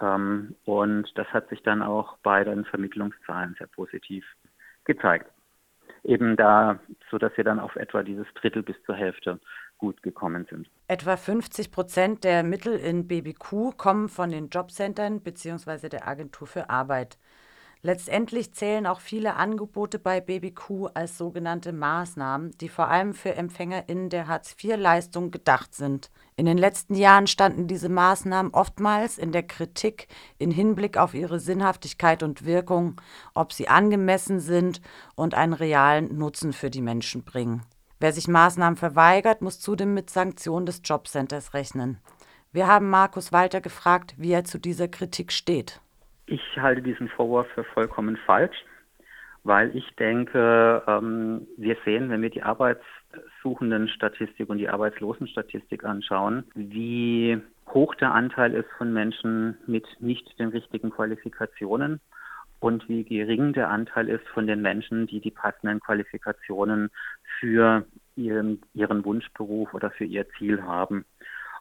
Ähm, 0.00 0.56
und 0.64 1.10
das 1.14 1.28
hat 1.28 1.48
sich 1.48 1.62
dann 1.62 1.82
auch 1.82 2.18
bei 2.18 2.42
den 2.42 2.64
Vermittlungszahlen 2.64 3.54
sehr 3.56 3.68
positiv 3.68 4.24
gezeigt. 4.84 5.30
Eben 6.04 6.36
da, 6.36 6.80
so 7.10 7.18
dass 7.18 7.36
wir 7.36 7.44
dann 7.44 7.60
auf 7.60 7.76
etwa 7.76 8.02
dieses 8.02 8.26
Drittel 8.34 8.62
bis 8.62 8.76
zur 8.84 8.96
Hälfte 8.96 9.38
gut 9.78 10.02
gekommen 10.02 10.46
sind. 10.50 10.68
Etwa 10.88 11.16
50 11.16 11.70
Prozent 11.70 12.24
der 12.24 12.42
Mittel 12.42 12.76
in 12.76 13.06
BBQ 13.06 13.76
kommen 13.76 14.08
von 14.08 14.30
den 14.30 14.48
Jobcentern 14.48 15.20
bzw. 15.20 15.88
der 15.88 16.08
Agentur 16.08 16.48
für 16.48 16.68
Arbeit. 16.68 17.16
Letztendlich 17.80 18.52
zählen 18.54 18.86
auch 18.86 18.98
viele 18.98 19.36
Angebote 19.36 20.00
bei 20.00 20.20
BBQ 20.20 20.88
als 20.94 21.16
sogenannte 21.16 21.72
Maßnahmen, 21.72 22.50
die 22.58 22.68
vor 22.68 22.88
allem 22.88 23.14
für 23.14 23.36
EmpfängerInnen 23.36 24.10
der 24.10 24.26
Hartz-IV-Leistung 24.26 25.30
gedacht 25.30 25.74
sind. 25.74 26.10
In 26.34 26.46
den 26.46 26.58
letzten 26.58 26.94
Jahren 26.96 27.28
standen 27.28 27.68
diese 27.68 27.88
Maßnahmen 27.88 28.52
oftmals 28.52 29.16
in 29.16 29.30
der 29.30 29.44
Kritik 29.44 30.08
in 30.38 30.50
Hinblick 30.50 30.96
auf 30.96 31.14
ihre 31.14 31.38
Sinnhaftigkeit 31.38 32.24
und 32.24 32.44
Wirkung, 32.44 33.00
ob 33.32 33.52
sie 33.52 33.68
angemessen 33.68 34.40
sind 34.40 34.80
und 35.14 35.34
einen 35.34 35.52
realen 35.52 36.18
Nutzen 36.18 36.52
für 36.52 36.70
die 36.70 36.82
Menschen 36.82 37.22
bringen. 37.24 37.62
Wer 38.00 38.12
sich 38.12 38.26
Maßnahmen 38.26 38.76
verweigert, 38.76 39.40
muss 39.40 39.60
zudem 39.60 39.94
mit 39.94 40.10
Sanktionen 40.10 40.66
des 40.66 40.82
Jobcenters 40.84 41.54
rechnen. 41.54 41.98
Wir 42.50 42.66
haben 42.66 42.90
Markus 42.90 43.30
Walter 43.32 43.60
gefragt, 43.60 44.14
wie 44.16 44.32
er 44.32 44.44
zu 44.44 44.58
dieser 44.58 44.88
Kritik 44.88 45.32
steht. 45.32 45.80
Ich 46.30 46.58
halte 46.58 46.82
diesen 46.82 47.08
Vorwurf 47.08 47.46
für 47.54 47.64
vollkommen 47.64 48.18
falsch, 48.18 48.62
weil 49.44 49.74
ich 49.74 49.96
denke, 49.96 50.82
ähm, 50.86 51.46
wir 51.56 51.78
sehen, 51.86 52.10
wenn 52.10 52.20
wir 52.20 52.28
die 52.28 52.42
Arbeitssuchenden-Statistik 52.42 54.50
und 54.50 54.58
die 54.58 54.68
Arbeitslosenstatistik 54.68 55.84
anschauen, 55.84 56.44
wie 56.54 57.40
hoch 57.72 57.94
der 57.94 58.12
Anteil 58.12 58.52
ist 58.52 58.68
von 58.76 58.92
Menschen 58.92 59.56
mit 59.66 59.86
nicht 60.00 60.38
den 60.38 60.48
richtigen 60.48 60.90
Qualifikationen 60.90 61.98
und 62.60 62.86
wie 62.90 63.04
gering 63.04 63.54
der 63.54 63.70
Anteil 63.70 64.10
ist 64.10 64.28
von 64.28 64.46
den 64.46 64.60
Menschen, 64.60 65.06
die 65.06 65.20
die 65.20 65.30
passenden 65.30 65.80
Qualifikationen 65.80 66.90
für 67.40 67.86
ihren, 68.16 68.60
ihren 68.74 69.02
Wunschberuf 69.02 69.72
oder 69.72 69.90
für 69.90 70.04
ihr 70.04 70.28
Ziel 70.36 70.62
haben. 70.62 71.06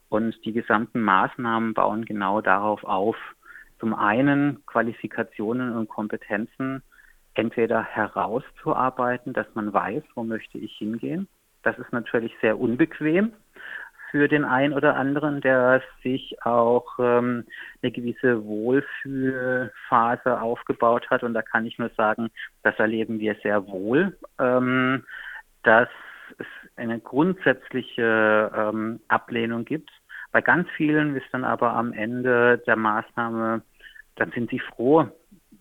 Und 0.10 0.44
die 0.44 0.52
gesamten 0.52 1.00
Maßnahmen 1.02 1.74
bauen 1.74 2.04
genau 2.04 2.42
darauf 2.42 2.84
auf, 2.84 3.16
zum 3.80 3.94
einen 3.94 4.66
Qualifikationen 4.66 5.76
und 5.76 5.90
Kompetenzen 5.90 6.82
entweder 7.34 7.84
herauszuarbeiten, 7.84 9.34
dass 9.34 9.48
man 9.54 9.72
weiß, 9.74 10.04
wo 10.16 10.24
möchte 10.24 10.58
ich 10.58 10.74
hingehen. 10.78 11.28
Das 11.64 11.78
ist 11.78 11.92
natürlich 11.92 12.34
sehr 12.42 12.60
unbequem 12.60 13.34
für 14.12 14.28
den 14.28 14.46
einen 14.46 14.74
oder 14.74 14.96
anderen, 14.96 15.42
der 15.42 15.82
sich 16.02 16.38
auch 16.44 16.98
ähm, 16.98 17.46
eine 17.82 17.92
gewisse 17.92 18.44
Wohlfühlphase 18.46 20.42
aufgebaut 20.42 21.10
hat. 21.10 21.24
Und 21.24 21.34
da 21.34 21.42
kann 21.42 21.66
ich 21.66 21.78
nur 21.78 21.90
sagen, 21.90 22.30
das 22.64 22.80
erleben 22.80 23.20
wir 23.20 23.36
sehr 23.44 23.68
wohl, 23.68 24.18
ähm, 24.40 25.04
dass 25.64 25.90
es 26.38 26.48
eine 26.78 27.00
grundsätzliche 27.00 28.52
ähm, 28.56 29.02
Ablehnung 29.08 29.66
gibt 29.66 29.92
bei 30.38 30.42
ganz 30.42 30.70
vielen 30.78 31.16
ist 31.16 31.26
dann 31.32 31.44
aber 31.44 31.74
am 31.74 31.94
Ende 31.94 32.60
der 32.68 32.76
Maßnahme, 32.76 33.64
dann 34.18 34.32
sind 34.34 34.52
sie 34.52 34.60
froh, 34.60 35.08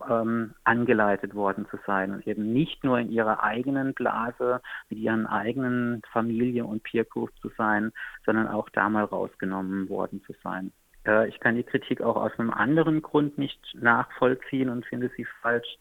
ähm, 0.07 0.53
angeleitet 0.65 1.33
worden 1.33 1.65
zu 1.71 1.79
sein 1.87 2.13
und 2.13 2.27
eben 2.27 2.53
nicht 2.53 2.83
nur 2.83 2.99
in 2.99 3.09
ihrer 3.09 3.41
eigenen 3.41 3.95
Blase 3.95 4.61
mit 4.89 4.99
ihren 4.99 5.25
eigenen 5.25 6.03
Familie 6.13 6.63
und 6.63 6.83
Peer 6.83 7.05
Group 7.05 7.31
zu 7.41 7.49
sein, 7.57 7.91
sondern 8.23 8.47
auch 8.49 8.69
da 8.69 8.87
mal 8.87 9.05
rausgenommen 9.05 9.89
worden 9.89 10.21
zu 10.27 10.33
sein. 10.43 10.71
Äh, 11.07 11.27
ich 11.27 11.39
kann 11.39 11.55
die 11.55 11.63
Kritik 11.63 11.99
auch 12.01 12.15
aus 12.15 12.37
einem 12.37 12.51
anderen 12.51 13.01
Grund 13.01 13.39
nicht 13.39 13.59
nachvollziehen 13.73 14.69
und 14.69 14.85
finde 14.85 15.09
sie 15.17 15.25
falsch, 15.41 15.79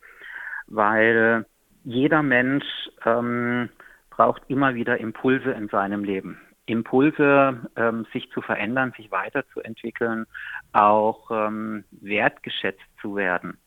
weil 0.69 1.45
jeder 1.85 2.23
Mensch 2.23 2.65
ähm, 3.05 3.69
braucht 4.09 4.41
immer 4.49 4.75
wieder 4.75 4.97
Impulse 4.97 5.51
in 5.51 5.69
seinem 5.69 6.03
Leben. 6.03 6.41
Impulse, 6.67 7.61
ähm, 7.77 8.07
sich 8.13 8.31
zu 8.31 8.43
verändern, 8.43 8.93
sich 8.97 9.11
weiterzuentwickeln, 9.11 10.27
auch 10.73 11.31
ähm, 11.31 11.85
wertgeschätzt 11.91 12.85
zu 13.01 13.17
werden. 13.17 13.59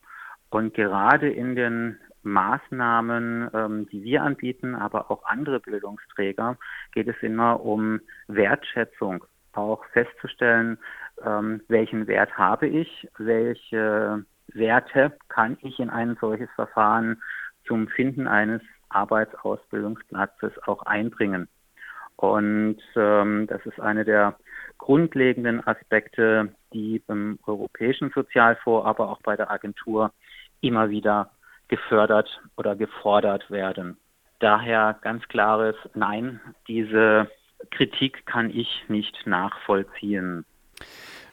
Und 0.50 0.74
gerade 0.74 1.30
in 1.30 1.56
den 1.56 1.98
Maßnahmen, 2.22 3.50
ähm, 3.54 3.88
die 3.90 4.02
wir 4.04 4.22
anbieten, 4.22 4.74
aber 4.74 5.10
auch 5.10 5.24
andere 5.24 5.60
Bildungsträger, 5.60 6.58
geht 6.92 7.08
es 7.08 7.16
immer 7.22 7.64
um 7.64 8.00
Wertschätzung, 8.28 9.24
auch 9.52 9.84
festzustellen, 9.92 10.78
ähm, 11.24 11.62
welchen 11.68 12.06
Wert 12.06 12.36
habe 12.36 12.66
ich, 12.66 13.08
welche 13.16 14.24
Werte 14.48 15.12
kann 15.28 15.56
ich 15.62 15.78
in 15.78 15.90
ein 15.90 16.16
solches 16.20 16.50
Verfahren 16.54 17.22
zum 17.66 17.88
Finden 17.88 18.26
eines 18.26 18.62
Arbeitsausbildungsplatzes 18.90 20.52
auch 20.66 20.82
einbringen. 20.82 21.48
Und 22.20 22.76
ähm, 22.96 23.46
das 23.46 23.64
ist 23.64 23.80
eine 23.80 24.04
der 24.04 24.36
grundlegenden 24.76 25.66
Aspekte, 25.66 26.54
die 26.74 27.02
beim 27.06 27.38
Europäischen 27.46 28.10
Sozialfonds, 28.14 28.86
aber 28.86 29.08
auch 29.08 29.22
bei 29.22 29.36
der 29.36 29.50
Agentur 29.50 30.12
immer 30.60 30.90
wieder 30.90 31.30
gefördert 31.68 32.28
oder 32.58 32.76
gefordert 32.76 33.50
werden. 33.50 33.96
Daher 34.38 34.98
ganz 35.00 35.26
klares 35.28 35.76
Nein, 35.94 36.40
diese 36.68 37.30
Kritik 37.70 38.26
kann 38.26 38.50
ich 38.50 38.68
nicht 38.88 39.26
nachvollziehen. 39.26 40.44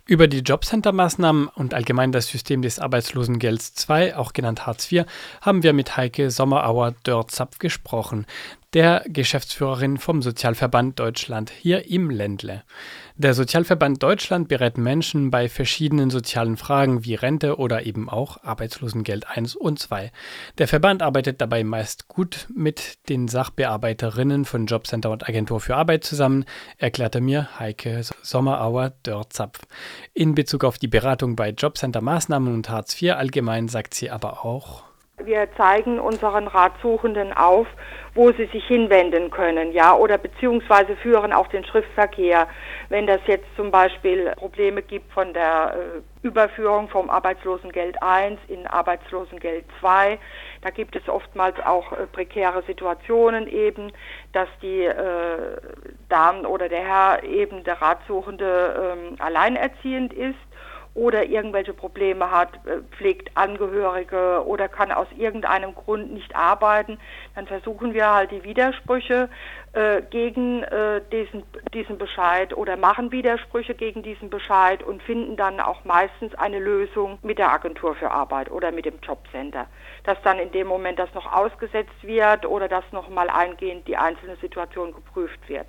Über 0.06 0.28
die 0.28 0.40
Jobcenter-Maßnahmen 0.40 1.50
und 1.50 1.74
allgemein 1.74 2.14
das 2.14 2.28
System 2.28 2.62
des 2.62 2.80
Arbeitslosengelds 2.80 3.90
II, 3.90 4.14
auch 4.14 4.32
genannt 4.32 4.66
Hartz 4.66 4.90
IV, 4.90 5.04
haben 5.42 5.64
wir 5.64 5.74
mit 5.74 5.98
Heike 5.98 6.30
Sommerauer-Dörzapf 6.32 7.60
gesprochen 7.60 8.26
der 8.78 9.04
Geschäftsführerin 9.08 9.98
vom 9.98 10.22
Sozialverband 10.22 11.00
Deutschland 11.00 11.50
hier 11.50 11.90
im 11.90 12.12
Ländle. 12.12 12.62
Der 13.16 13.34
Sozialverband 13.34 14.04
Deutschland 14.04 14.50
berät 14.50 14.78
Menschen 14.78 15.32
bei 15.32 15.50
verschiedenen 15.50 16.12
sozialen 16.12 16.58
Fragen 16.58 17.04
wie 17.04 17.16
Rente 17.16 17.58
oder 17.58 17.88
eben 17.88 18.08
auch 18.08 18.44
Arbeitslosengeld 18.44 19.28
1 19.28 19.56
und 19.56 19.80
2. 19.80 20.12
Der 20.60 20.68
Verband 20.68 21.02
arbeitet 21.02 21.42
dabei 21.42 21.64
meist 21.64 22.08
gut 22.08 22.46
mit 22.54 23.10
den 23.10 23.28
Sachbearbeiterinnen 23.28 24.46
von 24.46 24.68
Jobcenter 24.68 25.10
und 25.10 25.28
Agentur 25.28 25.60
für 25.60 25.76
Arbeit 25.76 26.04
zusammen, 26.04 26.46
erklärte 26.78 27.20
mir 27.20 27.58
Heike 27.58 28.02
Sommerauer-Dörzapf. 28.22 29.62
In 30.14 30.36
Bezug 30.36 30.64
auf 30.64 30.78
die 30.78 30.88
Beratung 30.88 31.36
bei 31.36 31.50
Jobcenter-Maßnahmen 31.50 32.54
und 32.54 32.70
Hartz 32.70 33.02
IV 33.02 33.14
allgemein 33.14 33.70
sagt 33.70 33.96
sie 33.96 34.12
aber 34.12 34.46
auch, 34.46 34.87
wir 35.28 35.48
zeigen 35.58 36.00
unseren 36.00 36.48
Ratsuchenden 36.48 37.34
auf, 37.34 37.68
wo 38.16 38.32
sie 38.32 38.46
sich 38.46 38.66
hinwenden 38.66 39.30
können, 39.30 39.72
ja, 39.72 39.94
oder 39.96 40.18
beziehungsweise 40.18 40.96
führen 40.96 41.34
auch 41.34 41.48
den 41.48 41.66
Schriftverkehr. 41.66 42.48
Wenn 42.90 43.06
das 43.06 43.20
jetzt 43.28 43.46
zum 43.56 43.70
Beispiel 43.70 44.32
Probleme 44.38 44.82
gibt 44.82 45.12
von 45.12 45.34
der 45.34 45.76
äh, 46.24 46.26
Überführung 46.26 46.88
vom 46.90 47.10
Arbeitslosengeld 47.10 48.02
1 48.02 48.40
in 48.48 48.66
Arbeitslosengeld 48.66 49.66
2, 49.80 50.18
da 50.62 50.70
gibt 50.70 50.96
es 50.96 51.08
oftmals 51.10 51.60
auch 51.64 51.92
äh, 51.92 52.08
prekäre 52.08 52.64
Situationen 52.64 53.48
eben, 53.48 53.92
dass 54.34 54.48
die 54.62 54.84
äh, 54.84 55.58
Damen 56.10 56.46
oder 56.46 56.70
der 56.70 56.84
Herr 56.84 57.24
eben 57.24 57.64
der 57.64 57.82
Ratsuchende 57.82 58.96
ähm, 58.98 59.16
alleinerziehend 59.20 60.14
ist 60.14 60.47
oder 60.98 61.26
irgendwelche 61.26 61.74
Probleme 61.74 62.32
hat, 62.32 62.56
äh, 62.66 62.82
pflegt 62.98 63.30
Angehörige 63.36 64.44
oder 64.46 64.68
kann 64.68 64.92
aus 64.92 65.08
irgendeinem 65.16 65.76
Grund 65.76 66.12
nicht 66.12 66.36
arbeiten, 66.36 66.98
dann 67.36 67.46
versuchen 67.46 67.94
wir 67.94 68.12
halt 68.12 68.32
die 68.32 68.44
Widersprüche 68.44 69.30
äh, 69.74 70.02
gegen 70.10 70.64
äh, 70.64 71.02
diesen, 71.12 71.44
diesen 71.72 72.00
Bescheid 72.00 72.58
oder 72.58 72.78
machen 72.78 73.12
Widersprüche 73.12 73.76
gegen 73.76 74.02
diesen 74.02 74.32
Bescheid 74.32 74.82
und 74.82 75.04
finden 75.04 75.38
dann 75.38 75.60
auch 75.60 75.86
meistens 75.86 76.34
eine 76.34 76.58
Lösung 76.58 77.20
mit 77.22 77.38
der 77.38 77.52
Agentur 77.52 77.94
für 77.94 78.10
Arbeit 78.10 78.50
oder 78.50 78.72
mit 78.72 78.86
dem 78.86 79.00
Jobcenter. 79.00 79.68
Dass 80.04 80.20
dann 80.24 80.40
in 80.40 80.52
dem 80.52 80.66
Moment 80.66 80.98
das 80.98 81.14
noch 81.14 81.32
ausgesetzt 81.32 82.02
wird 82.02 82.48
oder 82.48 82.68
dass 82.68 82.92
nochmal 82.92 83.30
eingehend 83.30 83.88
die 83.88 83.98
einzelne 83.98 84.36
Situation 84.38 84.94
geprüft 84.94 85.48
wird. 85.48 85.68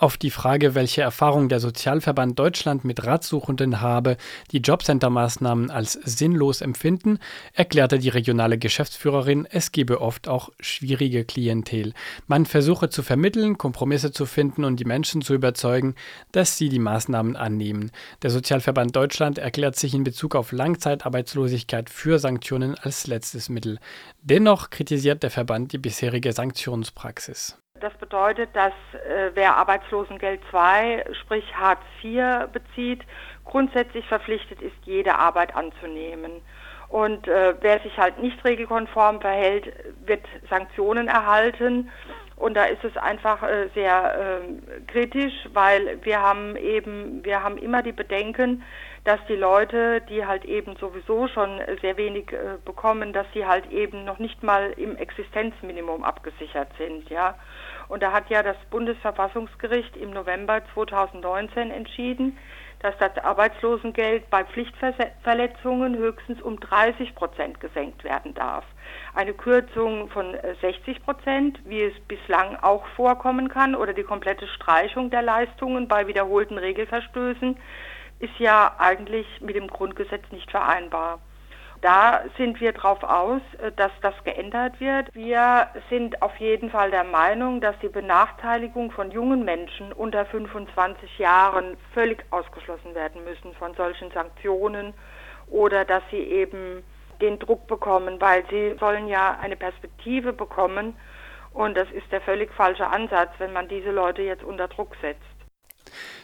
Auf 0.00 0.16
die 0.16 0.30
Frage, 0.30 0.74
welche 0.74 1.02
Erfahrung 1.02 1.50
der 1.50 1.60
Sozialverband 1.60 2.38
Deutschland 2.38 2.86
mit 2.86 3.04
Ratsuchenden 3.04 3.82
habe, 3.82 4.16
die 4.50 4.60
Jobcenter-Maßnahmen 4.60 5.70
als 5.70 5.92
sinnlos 5.92 6.62
empfinden, 6.62 7.18
erklärte 7.52 7.98
die 7.98 8.08
regionale 8.08 8.56
Geschäftsführerin, 8.56 9.46
es 9.50 9.72
gebe 9.72 10.00
oft 10.00 10.26
auch 10.26 10.48
schwierige 10.58 11.26
Klientel. 11.26 11.92
Man 12.26 12.46
versuche 12.46 12.88
zu 12.88 13.02
vermitteln, 13.02 13.58
Kompromisse 13.58 14.10
zu 14.10 14.24
finden 14.24 14.64
und 14.64 14.80
die 14.80 14.86
Menschen 14.86 15.20
zu 15.20 15.34
überzeugen, 15.34 15.94
dass 16.32 16.56
sie 16.56 16.70
die 16.70 16.78
Maßnahmen 16.78 17.36
annehmen. 17.36 17.90
Der 18.22 18.30
Sozialverband 18.30 18.96
Deutschland 18.96 19.36
erklärt 19.36 19.76
sich 19.76 19.92
in 19.92 20.04
Bezug 20.04 20.34
auf 20.34 20.52
Langzeitarbeitslosigkeit 20.52 21.90
für 21.90 22.18
Sanktionen 22.18 22.74
als 22.74 23.06
letztes 23.06 23.50
Mittel. 23.50 23.78
Dennoch 24.22 24.70
kritisiert 24.70 25.22
der 25.22 25.30
Verband 25.30 25.72
die 25.72 25.78
bisherige 25.78 26.32
Sanktionspraxis. 26.32 27.59
Das 27.80 27.94
bedeutet, 27.94 28.50
dass 28.54 28.72
äh, 28.92 29.30
wer 29.32 29.56
Arbeitslosengeld 29.56 30.40
2, 30.50 31.04
sprich 31.22 31.44
Hartz 31.56 31.80
IV 32.02 32.52
bezieht, 32.52 33.02
grundsätzlich 33.46 34.06
verpflichtet 34.06 34.60
ist, 34.60 34.76
jede 34.84 35.14
Arbeit 35.14 35.56
anzunehmen. 35.56 36.42
Und 36.88 37.26
äh, 37.26 37.54
wer 37.60 37.80
sich 37.80 37.96
halt 37.96 38.18
nicht 38.18 38.44
regelkonform 38.44 39.20
verhält, 39.20 39.72
wird 40.04 40.24
Sanktionen 40.50 41.08
erhalten. 41.08 41.90
Und 42.36 42.54
da 42.54 42.64
ist 42.64 42.84
es 42.84 42.96
einfach 42.98 43.42
äh, 43.42 43.68
sehr 43.74 44.40
äh, 44.42 44.80
kritisch, 44.90 45.32
weil 45.54 45.98
wir 46.02 46.20
haben 46.20 46.56
eben, 46.56 47.24
wir 47.24 47.42
haben 47.42 47.56
immer 47.56 47.82
die 47.82 47.92
Bedenken, 47.92 48.62
dass 49.04 49.18
die 49.28 49.36
Leute, 49.36 50.02
die 50.02 50.26
halt 50.26 50.44
eben 50.44 50.76
sowieso 50.76 51.26
schon 51.28 51.60
sehr 51.80 51.96
wenig 51.96 52.32
äh, 52.32 52.58
bekommen, 52.64 53.12
dass 53.12 53.26
sie 53.32 53.46
halt 53.46 53.70
eben 53.70 54.04
noch 54.04 54.18
nicht 54.18 54.42
mal 54.42 54.72
im 54.76 54.96
Existenzminimum 54.96 56.04
abgesichert 56.04 56.68
sind, 56.76 57.08
ja. 57.08 57.34
Und 57.88 58.02
da 58.02 58.12
hat 58.12 58.30
ja 58.30 58.42
das 58.42 58.56
Bundesverfassungsgericht 58.70 59.96
im 59.96 60.10
November 60.10 60.60
2019 60.74 61.70
entschieden, 61.70 62.38
dass 62.80 62.96
das 62.98 63.16
Arbeitslosengeld 63.18 64.30
bei 64.30 64.44
Pflichtverletzungen 64.44 65.96
höchstens 65.96 66.40
um 66.40 66.58
30 66.58 67.14
Prozent 67.14 67.60
gesenkt 67.60 68.04
werden 68.04 68.34
darf. 68.34 68.64
Eine 69.14 69.34
Kürzung 69.34 70.08
von 70.08 70.36
60 70.60 70.96
äh, 70.96 71.00
Prozent, 71.00 71.60
wie 71.64 71.82
es 71.82 72.00
bislang 72.08 72.56
auch 72.56 72.86
vorkommen 72.96 73.48
kann, 73.48 73.74
oder 73.74 73.92
die 73.92 74.02
komplette 74.02 74.46
Streichung 74.48 75.10
der 75.10 75.22
Leistungen 75.22 75.88
bei 75.88 76.06
wiederholten 76.06 76.58
Regelverstößen, 76.58 77.56
ist 78.20 78.38
ja 78.38 78.74
eigentlich 78.78 79.26
mit 79.40 79.56
dem 79.56 79.66
Grundgesetz 79.66 80.22
nicht 80.30 80.50
vereinbar. 80.50 81.18
Da 81.80 82.24
sind 82.36 82.60
wir 82.60 82.72
darauf 82.72 83.02
aus, 83.02 83.40
äh, 83.58 83.72
dass 83.72 83.90
das 84.02 84.14
geändert 84.24 84.78
wird. 84.80 85.08
Wir 85.14 85.68
sind 85.88 86.20
auf 86.20 86.36
jeden 86.36 86.70
Fall 86.70 86.90
der 86.90 87.04
Meinung, 87.04 87.60
dass 87.60 87.74
die 87.80 87.88
Benachteiligung 87.88 88.90
von 88.90 89.10
jungen 89.10 89.44
Menschen 89.44 89.92
unter 89.92 90.26
25 90.26 91.18
Jahren 91.18 91.78
völlig 91.94 92.22
ausgeschlossen 92.30 92.94
werden 92.94 93.24
müssen 93.24 93.54
von 93.54 93.74
solchen 93.74 94.10
Sanktionen 94.10 94.92
oder 95.48 95.86
dass 95.86 96.02
sie 96.10 96.22
eben 96.22 96.84
den 97.22 97.38
Druck 97.38 97.66
bekommen, 97.66 98.20
weil 98.20 98.44
sie 98.50 98.76
sollen 98.78 99.08
ja 99.08 99.38
eine 99.40 99.56
Perspektive 99.56 100.32
bekommen 100.34 100.94
und 101.52 101.76
das 101.76 101.90
ist 101.90 102.10
der 102.12 102.20
völlig 102.20 102.52
falsche 102.52 102.86
Ansatz, 102.86 103.30
wenn 103.38 103.52
man 103.52 103.68
diese 103.68 103.90
Leute 103.90 104.22
jetzt 104.22 104.44
unter 104.44 104.68
Druck 104.68 104.96
setzt. 105.00 105.29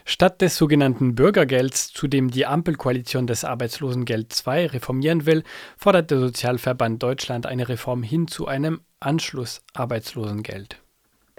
Statt 0.05 0.40
des 0.40 0.57
sogenannten 0.57 1.14
Bürgergelds, 1.14 1.92
zu 1.92 2.09
dem 2.09 2.31
die 2.31 2.46
Ampelkoalition 2.46 3.26
des 3.26 3.44
Arbeitslosengeld 3.44 4.35
II 4.46 4.66
reformieren 4.66 5.26
will, 5.26 5.42
fordert 5.76 6.11
der 6.11 6.18
Sozialverband 6.18 7.02
Deutschland 7.02 7.46
eine 7.46 7.68
Reform 7.68 8.02
hin 8.02 8.29
zu 8.29 8.46
einem 8.46 8.81
Anschlussarbeitslosengeld. 9.00 10.81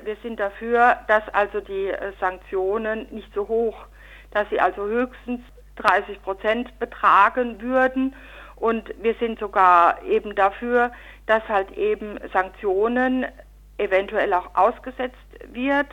Wir 0.03 0.15
sind 0.21 0.39
dafür, 0.39 0.97
dass 1.07 1.27
also 1.33 1.59
die 1.59 1.87
äh, 1.87 2.13
Sanktionen 2.19 3.07
nicht 3.11 3.33
so 3.33 3.47
hoch, 3.47 3.75
dass 4.31 4.49
sie 4.49 4.59
also 4.59 4.85
höchstens 4.85 5.41
30 5.77 6.21
Prozent 6.21 6.79
betragen 6.79 7.61
würden. 7.61 8.15
Und 8.55 8.93
wir 9.01 9.15
sind 9.15 9.39
sogar 9.39 10.03
eben 10.03 10.35
dafür, 10.35 10.91
dass 11.25 11.47
halt 11.47 11.71
eben 11.71 12.19
Sanktionen 12.33 13.25
eventuell 13.77 14.33
auch 14.33 14.55
ausgesetzt 14.55 15.15
wird, 15.51 15.87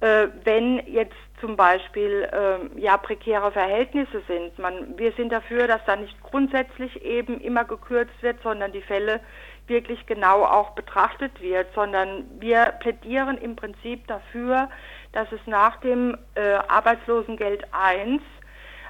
äh, 0.00 0.28
wenn 0.44 0.78
jetzt 0.86 1.14
zum 1.40 1.56
Beispiel 1.56 2.28
äh, 2.32 2.80
ja 2.80 2.96
prekäre 2.96 3.52
Verhältnisse 3.52 4.22
sind. 4.26 4.58
Man, 4.58 4.96
wir 4.98 5.12
sind 5.12 5.30
dafür, 5.30 5.66
dass 5.66 5.84
da 5.84 5.96
nicht 5.96 6.20
grundsätzlich 6.22 7.02
eben 7.04 7.40
immer 7.40 7.64
gekürzt 7.64 8.22
wird, 8.22 8.42
sondern 8.42 8.72
die 8.72 8.82
Fälle 8.82 9.20
wirklich 9.66 10.04
genau 10.06 10.44
auch 10.44 10.70
betrachtet 10.70 11.40
wird, 11.40 11.66
sondern 11.74 12.24
wir 12.38 12.66
plädieren 12.80 13.38
im 13.38 13.56
Prinzip 13.56 14.06
dafür, 14.06 14.68
dass 15.12 15.30
es 15.32 15.40
nach 15.46 15.76
dem 15.80 16.16
äh, 16.34 16.54
Arbeitslosengeld 16.68 17.64
1 17.72 18.22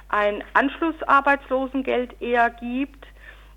ein 0.09 0.43
Anschlussarbeitslosengeld 0.53 2.21
eher 2.21 2.49
gibt, 2.49 3.05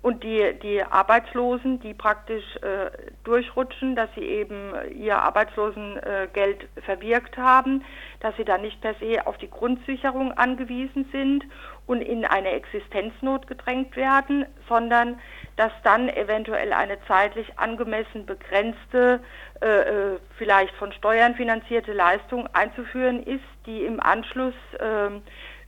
Und 0.00 0.22
die, 0.22 0.54
die 0.62 0.82
Arbeitslosen, 0.82 1.80
die 1.80 1.92
praktisch 1.92 2.44
äh, 2.56 2.90
durchrutschen, 3.24 3.96
dass 3.96 4.08
sie 4.14 4.22
eben 4.22 4.72
ihr 4.94 5.18
Arbeitslosengeld 5.18 6.68
verwirkt 6.84 7.36
haben, 7.36 7.84
dass 8.20 8.36
sie 8.36 8.44
dann 8.44 8.62
nicht 8.62 8.80
per 8.80 8.94
se 8.94 9.26
auf 9.26 9.38
die 9.38 9.50
Grundsicherung 9.50 10.32
angewiesen 10.32 11.08
sind 11.10 11.44
und 11.86 12.00
in 12.00 12.24
eine 12.24 12.50
Existenznot 12.50 13.48
gedrängt 13.48 13.96
werden, 13.96 14.46
sondern 14.68 15.18
dass 15.56 15.72
dann 15.82 16.08
eventuell 16.08 16.72
eine 16.72 16.98
zeitlich 17.08 17.58
angemessen 17.58 18.24
begrenzte, 18.24 19.20
äh, 19.60 19.66
äh 19.66 20.18
vielleicht 20.36 20.74
von 20.76 20.92
Steuern 20.92 21.34
finanzierte 21.34 21.92
Leistung 21.92 22.46
einzuführen 22.52 23.20
ist, 23.24 23.44
die 23.66 23.84
im 23.84 23.98
Anschluss 23.98 24.54
äh, 24.78 25.10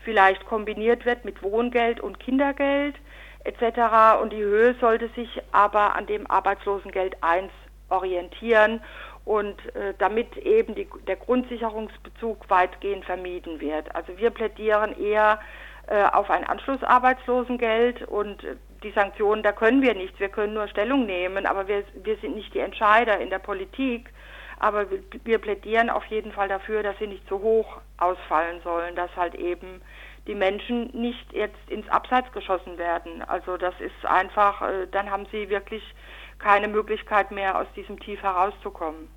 vielleicht 0.05 0.47
kombiniert 0.47 1.05
wird 1.05 1.25
mit 1.25 1.43
Wohngeld 1.43 2.01
und 2.01 2.21
Kindergeld 2.21 2.95
etc. 3.45 4.21
Und 4.21 4.33
die 4.33 4.43
Höhe 4.43 4.75
sollte 4.81 5.09
sich 5.11 5.41
aber 5.53 5.97
an 5.97 6.07
dem 6.07 6.31
Arbeitslosengeld 6.31 7.17
1 7.23 7.51
orientieren 7.89 8.81
und 9.25 9.75
äh, 9.75 9.95
damit 9.99 10.37
eben 10.39 10.75
die, 10.75 10.89
der 11.07 11.17
Grundsicherungsbezug 11.17 12.49
weitgehend 12.49 13.05
vermieden 13.05 13.61
wird. 13.61 13.95
Also 13.95 14.17
wir 14.17 14.31
plädieren 14.31 14.99
eher 14.99 15.39
äh, 15.87 16.05
auf 16.05 16.31
ein 16.31 16.45
Anschlussarbeitslosengeld 16.45 18.03
und 18.03 18.43
äh, 18.45 18.57
die 18.83 18.93
Sanktionen, 18.93 19.43
da 19.43 19.53
können 19.53 19.83
wir 19.83 19.95
nichts. 19.95 20.19
Wir 20.19 20.31
können 20.31 20.55
nur 20.55 20.69
Stellung 20.69 21.05
nehmen, 21.05 21.47
aber 21.47 21.69
wir, 21.69 21.85
wir 22.03 22.17
sind 22.19 22.35
nicht 22.35 22.55
die 22.55 22.61
Entscheider 22.61 23.19
in 23.19 23.31
der 23.31 23.39
Politik. 23.39 24.11
Aber 24.59 24.91
wir, 24.91 25.03
wir 25.25 25.39
plädieren 25.39 25.91
auf 25.91 26.05
jeden 26.07 26.33
Fall 26.33 26.49
dafür, 26.49 26.83
dass 26.83 26.99
sie 26.99 27.07
nicht 27.07 27.27
zu 27.29 27.41
hoch 27.41 27.81
ausfallen 27.99 28.61
sollen, 28.63 28.95
dass 28.95 29.15
halt 29.17 29.35
eben 29.35 29.81
die 30.27 30.35
Menschen 30.35 30.91
nicht 30.93 31.33
jetzt 31.33 31.69
ins 31.69 31.89
Abseits 31.89 32.31
geschossen 32.33 32.79
werden. 32.79 33.23
Also 33.23 33.57
das 33.57 33.75
ist 33.81 34.05
einfach, 34.05 34.63
äh, 34.63 34.87
dann 34.91 35.11
haben 35.11 35.27
sie 35.33 35.49
wirklich 35.49 35.83
keine 36.39 36.69
Möglichkeit 36.69 37.31
mehr, 37.31 37.59
aus 37.59 37.67
diesem 37.75 37.99
Tief 38.01 38.23
herauszukommen. 38.23 39.09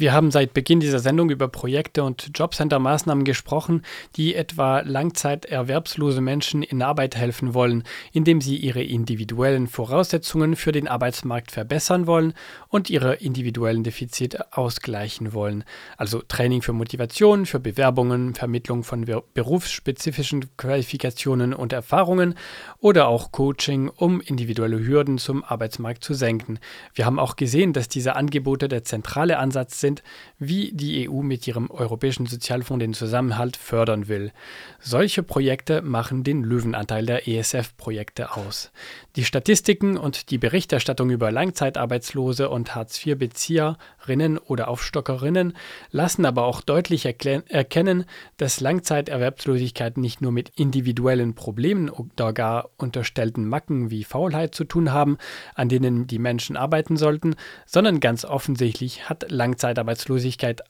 Wir 0.00 0.12
haben 0.12 0.30
seit 0.30 0.54
Beginn 0.54 0.78
dieser 0.78 1.00
Sendung 1.00 1.28
über 1.28 1.48
Projekte 1.48 2.04
und 2.04 2.30
Jobcenter-Maßnahmen 2.32 3.24
gesprochen, 3.24 3.82
die 4.14 4.36
etwa 4.36 4.78
langzeiterwerbslose 4.78 6.20
Menschen 6.20 6.62
in 6.62 6.82
Arbeit 6.82 7.16
helfen 7.16 7.52
wollen, 7.52 7.82
indem 8.12 8.40
sie 8.40 8.56
ihre 8.58 8.80
individuellen 8.80 9.66
Voraussetzungen 9.66 10.54
für 10.54 10.70
den 10.70 10.86
Arbeitsmarkt 10.86 11.50
verbessern 11.50 12.06
wollen 12.06 12.34
und 12.68 12.90
ihre 12.90 13.14
individuellen 13.16 13.82
Defizite 13.82 14.56
ausgleichen 14.56 15.32
wollen. 15.32 15.64
Also 15.96 16.22
Training 16.22 16.62
für 16.62 16.72
Motivation, 16.72 17.44
für 17.44 17.58
Bewerbungen, 17.58 18.36
Vermittlung 18.36 18.84
von 18.84 19.04
berufsspezifischen 19.34 20.56
Qualifikationen 20.56 21.52
und 21.52 21.72
Erfahrungen 21.72 22.36
oder 22.78 23.08
auch 23.08 23.32
Coaching, 23.32 23.88
um 23.88 24.20
individuelle 24.20 24.78
Hürden 24.78 25.18
zum 25.18 25.42
Arbeitsmarkt 25.42 26.04
zu 26.04 26.14
senken. 26.14 26.60
Wir 26.94 27.04
haben 27.04 27.18
auch 27.18 27.34
gesehen, 27.34 27.72
dass 27.72 27.88
diese 27.88 28.14
Angebote 28.14 28.68
der 28.68 28.84
zentrale 28.84 29.40
Ansatz 29.40 29.80
sind, 29.80 29.87
sind, 29.88 30.02
wie 30.38 30.70
die 30.72 31.08
EU 31.08 31.22
mit 31.22 31.46
ihrem 31.46 31.70
Europäischen 31.70 32.26
Sozialfonds 32.26 32.82
den 32.82 32.92
Zusammenhalt 32.92 33.56
fördern 33.56 34.06
will. 34.08 34.32
Solche 34.80 35.22
Projekte 35.22 35.80
machen 35.80 36.24
den 36.24 36.44
Löwenanteil 36.44 37.06
der 37.06 37.26
ESF-Projekte 37.26 38.36
aus. 38.36 38.70
Die 39.16 39.24
Statistiken 39.24 39.96
und 39.96 40.30
die 40.30 40.36
Berichterstattung 40.36 41.08
über 41.10 41.32
Langzeitarbeitslose 41.32 42.50
und 42.50 42.74
Hartz-IV-Bezieherinnen 42.74 44.36
oder 44.36 44.68
Aufstockerinnen 44.68 45.54
lassen 45.90 46.26
aber 46.26 46.44
auch 46.44 46.60
deutlich 46.60 47.06
erkennen, 47.06 48.04
dass 48.36 48.60
Langzeiterwerbslosigkeit 48.60 49.96
nicht 49.96 50.20
nur 50.20 50.32
mit 50.32 50.50
individuellen 50.56 51.34
Problemen 51.34 51.88
oder 51.88 52.34
gar 52.34 52.68
unterstellten 52.76 53.48
Macken 53.48 53.90
wie 53.90 54.04
Faulheit 54.04 54.54
zu 54.54 54.64
tun 54.64 54.92
haben, 54.92 55.16
an 55.54 55.70
denen 55.70 56.06
die 56.06 56.18
Menschen 56.18 56.56
arbeiten 56.56 56.98
sollten, 56.98 57.36
sondern 57.64 58.00
ganz 58.00 58.26
offensichtlich 58.26 59.08
hat 59.08 59.30
Langzeitarbeitslosigkeit 59.30 59.77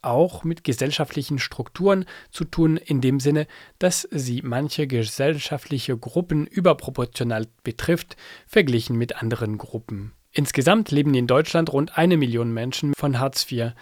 auch 0.02 0.44
mit 0.44 0.64
gesellschaftlichen 0.64 1.38
Strukturen 1.38 2.04
zu 2.30 2.44
tun, 2.44 2.76
in 2.76 3.00
dem 3.00 3.20
Sinne, 3.20 3.46
dass 3.78 4.08
sie 4.10 4.42
manche 4.42 4.86
gesellschaftliche 4.86 5.96
Gruppen 5.96 6.46
überproportional 6.46 7.46
betrifft, 7.62 8.16
verglichen 8.46 8.96
mit 8.96 9.20
anderen 9.20 9.58
Gruppen. 9.58 10.12
Insgesamt 10.32 10.90
leben 10.90 11.14
in 11.14 11.26
Deutschland 11.26 11.72
rund 11.72 11.96
eine 11.96 12.16
Million 12.16 12.52
Menschen 12.52 12.92
von 12.94 13.18
Hartz 13.18 13.50
IV. 13.50 13.72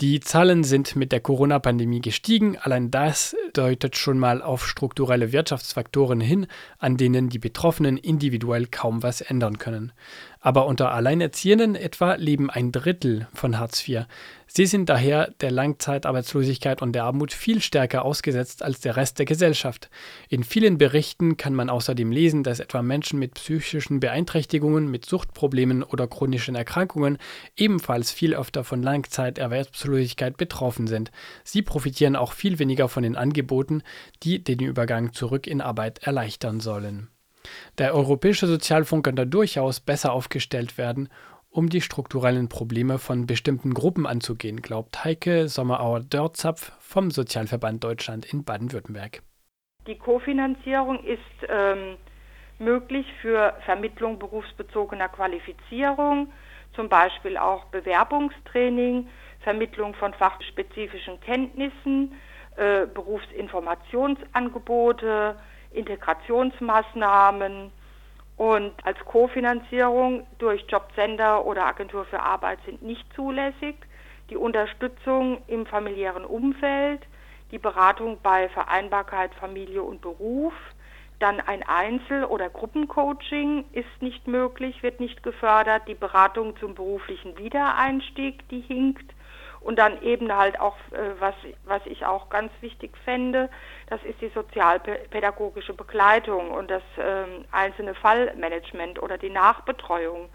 Die 0.00 0.18
Zahlen 0.18 0.64
sind 0.64 0.96
mit 0.96 1.12
der 1.12 1.20
Corona-Pandemie 1.20 2.00
gestiegen. 2.00 2.58
Allein 2.58 2.90
das 2.90 3.36
deutet 3.52 3.96
schon 3.96 4.18
mal 4.18 4.42
auf 4.42 4.66
strukturelle 4.66 5.30
Wirtschaftsfaktoren 5.30 6.20
hin, 6.20 6.48
an 6.78 6.96
denen 6.96 7.28
die 7.28 7.38
Betroffenen 7.38 7.96
individuell 7.96 8.66
kaum 8.66 9.04
was 9.04 9.20
ändern 9.20 9.58
können. 9.58 9.92
Aber 10.44 10.66
unter 10.66 10.92
Alleinerziehenden 10.92 11.74
etwa 11.74 12.16
leben 12.16 12.50
ein 12.50 12.70
Drittel 12.70 13.28
von 13.32 13.58
Hartz 13.58 13.88
IV. 13.88 14.02
Sie 14.46 14.66
sind 14.66 14.90
daher 14.90 15.30
der 15.40 15.50
Langzeitarbeitslosigkeit 15.50 16.82
und 16.82 16.92
der 16.92 17.04
Armut 17.04 17.32
viel 17.32 17.62
stärker 17.62 18.04
ausgesetzt 18.04 18.62
als 18.62 18.80
der 18.80 18.94
Rest 18.94 19.18
der 19.18 19.24
Gesellschaft. 19.24 19.88
In 20.28 20.44
vielen 20.44 20.76
Berichten 20.76 21.38
kann 21.38 21.54
man 21.54 21.70
außerdem 21.70 22.12
lesen, 22.12 22.42
dass 22.42 22.60
etwa 22.60 22.82
Menschen 22.82 23.18
mit 23.18 23.34
psychischen 23.34 24.00
Beeinträchtigungen, 24.00 24.90
mit 24.90 25.06
Suchtproblemen 25.06 25.82
oder 25.82 26.06
chronischen 26.06 26.56
Erkrankungen 26.56 27.16
ebenfalls 27.56 28.12
viel 28.12 28.34
öfter 28.34 28.64
von 28.64 28.82
Langzeiterwerbslosigkeit 28.82 30.36
betroffen 30.36 30.88
sind. 30.88 31.10
Sie 31.42 31.62
profitieren 31.62 32.16
auch 32.16 32.34
viel 32.34 32.58
weniger 32.58 32.90
von 32.90 33.02
den 33.02 33.16
Angeboten, 33.16 33.82
die 34.22 34.44
den 34.44 34.60
Übergang 34.60 35.14
zurück 35.14 35.46
in 35.46 35.62
Arbeit 35.62 36.00
erleichtern 36.06 36.60
sollen. 36.60 37.08
Der 37.78 37.94
Europäische 37.94 38.46
Sozialfonds 38.46 39.04
könnte 39.04 39.26
durchaus 39.26 39.80
besser 39.80 40.12
aufgestellt 40.12 40.78
werden, 40.78 41.08
um 41.50 41.68
die 41.68 41.80
strukturellen 41.80 42.48
Probleme 42.48 42.98
von 42.98 43.26
bestimmten 43.26 43.74
Gruppen 43.74 44.06
anzugehen, 44.06 44.60
glaubt 44.60 45.04
Heike 45.04 45.48
Sommerauer-Dörzapf 45.48 46.72
vom 46.80 47.10
Sozialverband 47.10 47.84
Deutschland 47.84 48.32
in 48.32 48.44
Baden-Württemberg. 48.44 49.22
Die 49.86 49.96
Kofinanzierung 49.96 51.04
ist 51.04 51.20
ähm, 51.48 51.96
möglich 52.58 53.06
für 53.20 53.54
Vermittlung 53.64 54.18
berufsbezogener 54.18 55.08
Qualifizierung, 55.08 56.32
zum 56.74 56.88
Beispiel 56.88 57.36
auch 57.36 57.66
Bewerbungstraining, 57.66 59.08
Vermittlung 59.40 59.94
von 59.94 60.12
fachspezifischen 60.14 61.20
Kenntnissen, 61.20 62.14
äh, 62.56 62.86
Berufsinformationsangebote, 62.86 65.36
Integrationsmaßnahmen 65.74 67.70
und 68.36 68.72
als 68.84 68.98
Kofinanzierung 69.04 70.26
durch 70.38 70.64
Jobcenter 70.68 71.44
oder 71.44 71.66
Agentur 71.66 72.04
für 72.04 72.20
Arbeit 72.20 72.58
sind 72.64 72.82
nicht 72.82 73.06
zulässig. 73.14 73.76
Die 74.30 74.36
Unterstützung 74.36 75.42
im 75.46 75.66
familiären 75.66 76.24
Umfeld, 76.24 77.02
die 77.50 77.58
Beratung 77.58 78.18
bei 78.22 78.48
Vereinbarkeit 78.48 79.34
Familie 79.34 79.82
und 79.82 80.00
Beruf, 80.00 80.54
dann 81.20 81.40
ein 81.40 81.62
Einzel- 81.62 82.24
oder 82.24 82.48
Gruppencoaching 82.50 83.64
ist 83.72 84.02
nicht 84.02 84.26
möglich, 84.26 84.82
wird 84.82 84.98
nicht 84.98 85.22
gefördert. 85.22 85.86
Die 85.86 85.94
Beratung 85.94 86.56
zum 86.56 86.74
beruflichen 86.74 87.38
Wiedereinstieg, 87.38 88.48
die 88.48 88.60
hinkt 88.60 89.14
und 89.64 89.78
dann 89.78 90.00
eben 90.02 90.34
halt 90.34 90.60
auch, 90.60 90.76
äh, 90.92 91.18
was, 91.18 91.34
was 91.64 91.80
ich 91.86 92.04
auch 92.04 92.28
ganz 92.28 92.52
wichtig 92.60 92.96
fände, 93.04 93.48
das 93.88 94.02
ist 94.04 94.20
die 94.20 94.28
sozialpädagogische 94.28 95.72
Begleitung 95.72 96.50
und 96.50 96.70
das 96.70 96.82
ähm, 96.98 97.46
einzelne 97.50 97.94
Fallmanagement 97.94 99.02
oder 99.02 99.16
die 99.16 99.30
Nachbetreuung. 99.30 100.28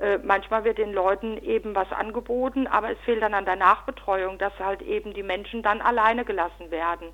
Äh, 0.00 0.18
manchmal 0.24 0.64
wird 0.64 0.78
den 0.78 0.94
Leuten 0.94 1.36
eben 1.44 1.74
was 1.74 1.92
angeboten, 1.92 2.66
aber 2.66 2.90
es 2.90 2.98
fehlt 3.00 3.22
dann 3.22 3.34
an 3.34 3.44
der 3.44 3.56
Nachbetreuung, 3.56 4.38
dass 4.38 4.58
halt 4.58 4.80
eben 4.80 5.12
die 5.12 5.22
Menschen 5.22 5.62
dann 5.62 5.82
alleine 5.82 6.24
gelassen 6.24 6.70
werden. 6.70 7.08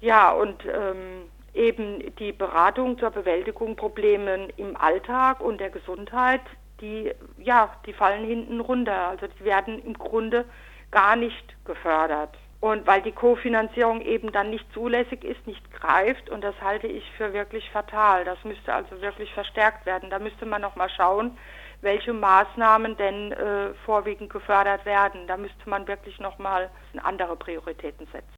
Ja, 0.00 0.30
und 0.30 0.62
ähm, 0.66 1.30
eben 1.54 2.14
die 2.16 2.32
Beratung 2.32 2.98
zur 2.98 3.10
Bewältigung 3.10 3.76
Problemen 3.76 4.50
im 4.58 4.76
Alltag 4.76 5.40
und 5.40 5.58
der 5.58 5.70
Gesundheit, 5.70 6.42
die, 6.82 7.12
ja, 7.38 7.70
die 7.86 7.94
fallen 7.94 8.26
hinten 8.26 8.60
runter. 8.60 9.08
Also 9.08 9.26
die 9.26 9.44
werden 9.44 9.82
im 9.82 9.94
Grunde 9.94 10.44
gar 10.90 11.16
nicht 11.16 11.64
gefördert. 11.64 12.36
Und 12.60 12.86
weil 12.86 13.02
die 13.02 13.12
Kofinanzierung 13.12 14.00
eben 14.00 14.32
dann 14.32 14.50
nicht 14.50 14.64
zulässig 14.72 15.24
ist, 15.24 15.46
nicht 15.46 15.70
greift, 15.72 16.30
und 16.30 16.42
das 16.42 16.54
halte 16.62 16.86
ich 16.86 17.04
für 17.16 17.32
wirklich 17.32 17.70
fatal. 17.70 18.24
Das 18.24 18.42
müsste 18.44 18.72
also 18.72 19.00
wirklich 19.02 19.32
verstärkt 19.34 19.84
werden. 19.84 20.10
Da 20.10 20.18
müsste 20.18 20.46
man 20.46 20.62
nochmal 20.62 20.88
schauen, 20.90 21.36
welche 21.82 22.12
Maßnahmen 22.12 22.96
denn 22.96 23.32
äh, 23.32 23.74
vorwiegend 23.84 24.32
gefördert 24.32 24.84
werden. 24.86 25.26
Da 25.26 25.36
müsste 25.36 25.68
man 25.68 25.86
wirklich 25.86 26.18
nochmal 26.18 26.70
andere 27.02 27.36
Prioritäten 27.36 28.06
setzen. 28.06 28.34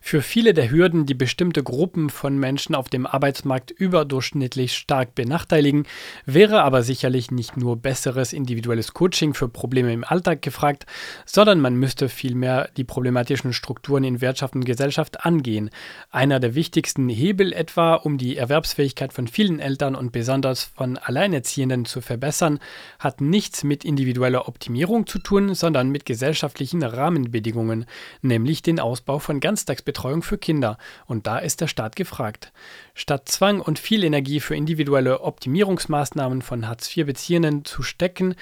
Für 0.00 0.22
viele 0.22 0.54
der 0.54 0.70
Hürden, 0.70 1.06
die 1.06 1.14
bestimmte 1.14 1.62
Gruppen 1.62 2.10
von 2.10 2.38
Menschen 2.38 2.74
auf 2.74 2.88
dem 2.88 3.06
Arbeitsmarkt 3.06 3.70
überdurchschnittlich 3.70 4.74
stark 4.74 5.14
benachteiligen, 5.14 5.86
wäre 6.24 6.62
aber 6.62 6.82
sicherlich 6.82 7.30
nicht 7.30 7.56
nur 7.56 7.76
besseres 7.76 8.32
individuelles 8.32 8.94
Coaching 8.94 9.34
für 9.34 9.48
Probleme 9.48 9.92
im 9.92 10.04
Alltag 10.04 10.42
gefragt, 10.42 10.86
sondern 11.26 11.60
man 11.60 11.74
müsste 11.74 12.08
vielmehr 12.08 12.70
die 12.76 12.84
problematischen 12.84 13.52
Strukturen 13.52 14.04
in 14.04 14.20
Wirtschaft 14.20 14.54
und 14.54 14.64
Gesellschaft 14.64 15.24
angehen. 15.24 15.70
Einer 16.10 16.40
der 16.40 16.54
wichtigsten 16.54 17.08
Hebel 17.08 17.52
etwa, 17.52 17.94
um 17.94 18.18
die 18.18 18.36
Erwerbsfähigkeit 18.36 19.12
von 19.12 19.28
vielen 19.28 19.60
Eltern 19.60 19.94
und 19.94 20.12
besonders 20.12 20.64
von 20.64 20.96
Alleinerziehenden 20.96 21.84
zu 21.84 22.00
verbessern, 22.00 22.60
hat 22.98 23.20
nichts 23.20 23.64
mit 23.64 23.84
individueller 23.84 24.48
Optimierung 24.48 25.06
zu 25.06 25.18
tun, 25.18 25.54
sondern 25.54 25.90
mit 25.90 26.06
gesellschaftlichen 26.06 26.82
Rahmenbedingungen, 26.82 27.86
nämlich 28.22 28.62
den 28.62 28.80
Ausbau 28.80 29.18
von 29.18 29.40
Ganztagsbetreuung 29.88 30.22
für 30.22 30.38
Kinder. 30.38 30.78
Und 31.06 31.26
da 31.26 31.38
ist 31.38 31.60
der 31.60 31.66
Staat 31.66 31.96
gefragt. 31.96 32.52
Statt 33.00 33.28
Zwang 33.28 33.60
und 33.60 33.78
viel 33.78 34.02
Energie 34.02 34.40
für 34.40 34.56
individuelle 34.56 35.20
Optimierungsmaßnahmen 35.20 36.42
von 36.42 36.66
Hartz-IV-Beziehenden 36.66 37.64
zu 37.64 37.84
stecken, 37.84 38.34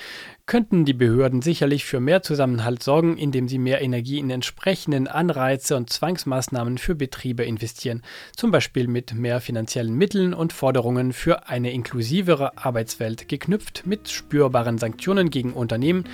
könnten 0.47 0.87
die 0.87 0.95
Behörden 0.95 1.43
sicherlich 1.43 1.85
für 1.85 2.01
mehr 2.01 2.23
Zusammenhalt 2.23 2.83
sorgen, 2.83 3.19
indem 3.19 3.49
sie 3.49 3.59
mehr 3.59 3.83
Energie 3.83 4.19
in 4.19 4.31
entsprechenden 4.31 5.09
Anreize 5.09 5.77
und 5.77 5.91
Zwangsmaßnahmen 5.91 6.79
für 6.79 6.95
Betriebe 6.95 7.45
investieren, 7.45 8.03
zum 8.35 8.51
Beispiel 8.51 8.89
mit 8.89 9.13
mehr 9.13 9.43
finanziellen 9.43 9.93
Mitteln 9.93 10.33
und 10.33 10.55
Forderungen 10.55 11.13
für 11.13 11.51
eine 11.51 11.71
inklusivere 11.71 12.57
Arbeitswelt 12.57 13.29
geknüpft 13.29 13.83
mit 13.85 14.09
spürbaren 14.09 14.79
Sanktionen 14.79 15.29
gegen 15.29 15.53
Unternehmen, 15.53 16.05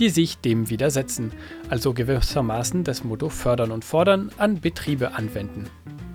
die 0.00 0.08
sich 0.08 0.38
dem 0.38 0.70
widersetzen, 0.70 1.30
also 1.68 1.94
gewissermaßen 1.94 2.82
das 2.82 3.04
Motto 3.04 3.28
fördern 3.28 3.70
und 3.70 3.84
fordern 3.84 4.32
an 4.38 4.60
Betriebe 4.60 5.14
anwenden. 5.14 5.70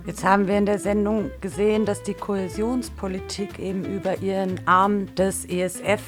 Jetzt 0.08 0.24
haben 0.24 0.48
wir 0.48 0.58
in 0.58 0.65
der 0.65 0.80
Sendung 0.80 1.32
gesehen, 1.41 1.84
dass 1.84 2.02
die 2.02 2.13
Kohäsionspolitik 2.13 3.60
eben 3.60 3.84
über 3.84 4.20
ihren 4.20 4.65
Arm 4.65 5.13
des 5.15 5.43
ESF 5.43 6.02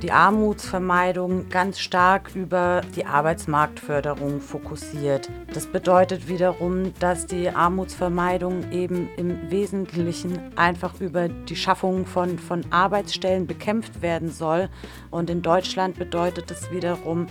die 0.00 0.10
Armutsvermeidung 0.10 1.50
ganz 1.50 1.78
stark 1.78 2.34
über 2.34 2.80
die 2.96 3.04
Arbeitsmarktförderung 3.04 4.40
fokussiert. 4.40 5.28
Das 5.52 5.66
bedeutet 5.66 6.28
wiederum, 6.28 6.94
dass 6.98 7.26
die 7.26 7.50
Armutsvermeidung 7.50 8.72
eben 8.72 9.10
im 9.18 9.50
Wesentlichen 9.50 10.40
einfach 10.56 10.98
über 10.98 11.28
die 11.28 11.54
Schaffung 11.54 12.06
von, 12.06 12.38
von 12.38 12.64
Arbeitsstellen 12.70 13.46
bekämpft 13.46 14.00
werden 14.00 14.30
soll. 14.30 14.70
Und 15.10 15.28
in 15.28 15.42
Deutschland 15.42 15.98
bedeutet 15.98 16.50
es 16.50 16.72
wiederum, 16.72 17.26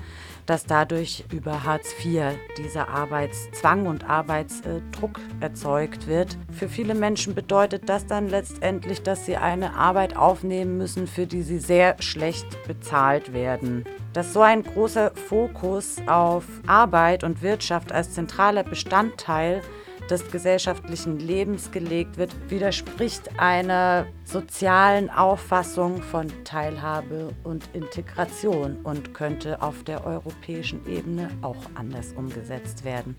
dass 0.51 0.65
dadurch 0.65 1.23
über 1.31 1.63
Hartz 1.63 1.95
IV 2.03 2.23
dieser 2.57 2.89
Arbeitszwang 2.89 3.85
und 3.85 4.09
Arbeitsdruck 4.09 5.17
erzeugt 5.39 6.07
wird. 6.07 6.37
Für 6.51 6.67
viele 6.67 6.93
Menschen 6.93 7.33
bedeutet 7.33 7.87
das 7.87 8.05
dann 8.05 8.27
letztendlich, 8.27 9.01
dass 9.01 9.25
sie 9.25 9.37
eine 9.37 9.75
Arbeit 9.75 10.17
aufnehmen 10.17 10.77
müssen, 10.77 11.07
für 11.07 11.25
die 11.25 11.43
sie 11.43 11.59
sehr 11.59 11.95
schlecht 12.01 12.67
bezahlt 12.67 13.31
werden. 13.31 13.85
Dass 14.11 14.33
so 14.33 14.41
ein 14.41 14.63
großer 14.63 15.11
Fokus 15.11 15.95
auf 16.07 16.43
Arbeit 16.67 17.23
und 17.23 17.41
Wirtschaft 17.41 17.93
als 17.93 18.11
zentraler 18.11 18.63
Bestandteil 18.63 19.61
des 20.09 20.29
gesellschaftlichen 20.31 21.19
Lebens 21.19 21.71
gelegt 21.71 22.17
wird, 22.17 22.31
widerspricht 22.49 23.39
einer 23.39 24.05
sozialen 24.25 25.09
Auffassung 25.09 26.01
von 26.01 26.27
Teilhabe 26.43 27.33
und 27.43 27.63
Integration 27.73 28.77
und 28.83 29.13
könnte 29.13 29.61
auf 29.61 29.83
der 29.83 30.05
europäischen 30.05 30.85
Ebene 30.87 31.29
auch 31.41 31.63
anders 31.75 32.13
umgesetzt 32.13 32.83
werden. 32.83 33.15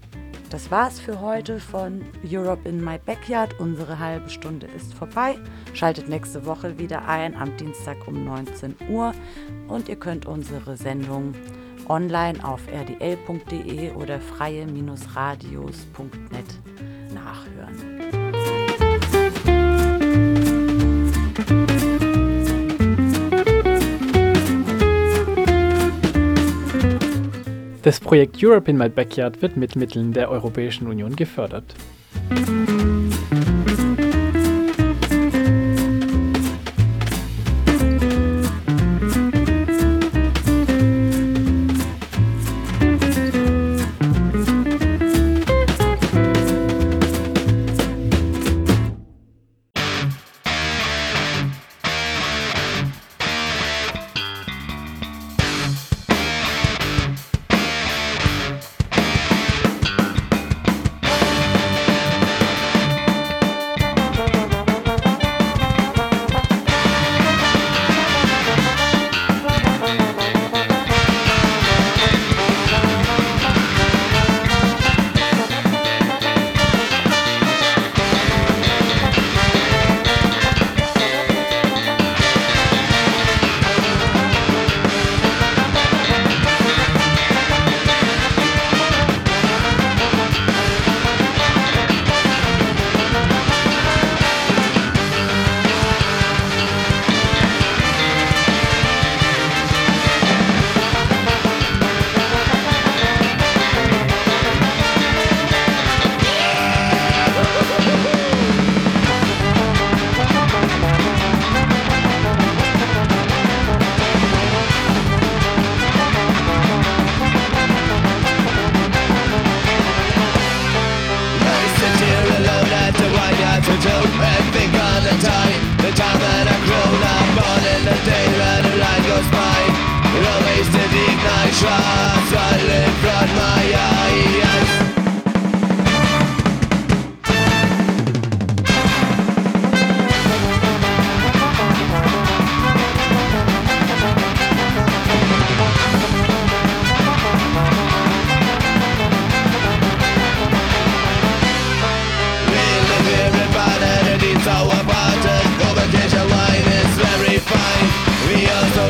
Das 0.51 0.71
war's 0.71 1.01
für 1.01 1.21
heute 1.21 1.61
von 1.61 2.03
Europe 2.31 2.69
in 2.69 2.85
My 2.85 2.99
Backyard. 2.99 3.59
Unsere 3.59 3.99
halbe 3.99 4.29
Stunde 4.29 4.67
ist 4.77 4.93
vorbei. 4.93 5.37
Schaltet 5.73 6.11
nächste 6.11 6.45
Woche 6.45 6.79
wieder 6.79 7.09
ein 7.09 7.35
am 7.35 7.57
Dienstag 7.57 8.07
um 8.07 8.25
19 8.25 8.77
Uhr 8.91 9.13
und 9.69 9.89
ihr 9.89 9.97
könnt 9.97 10.27
unsere 10.27 10.77
Sendung 10.77 11.35
online 11.89 12.45
auf 12.45 12.61
rdl.de 12.69 13.93
oder 13.93 14.21
freie-radios.net 14.21 16.45
nachhören. 17.15 18.03
Das 27.83 27.99
Projekt 27.99 28.37
Europe 28.43 28.71
in 28.71 28.79
My 28.79 28.89
Backyard 28.89 29.43
wird 29.43 29.57
mit 29.57 29.75
Mitteln 29.75 30.13
der 30.13 30.31
Europäischen 30.31 30.87
Union 30.87 31.17
gefördert. 31.17 31.75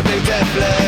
Big 0.04 0.24
deaf 0.24 0.56
left 0.56 0.81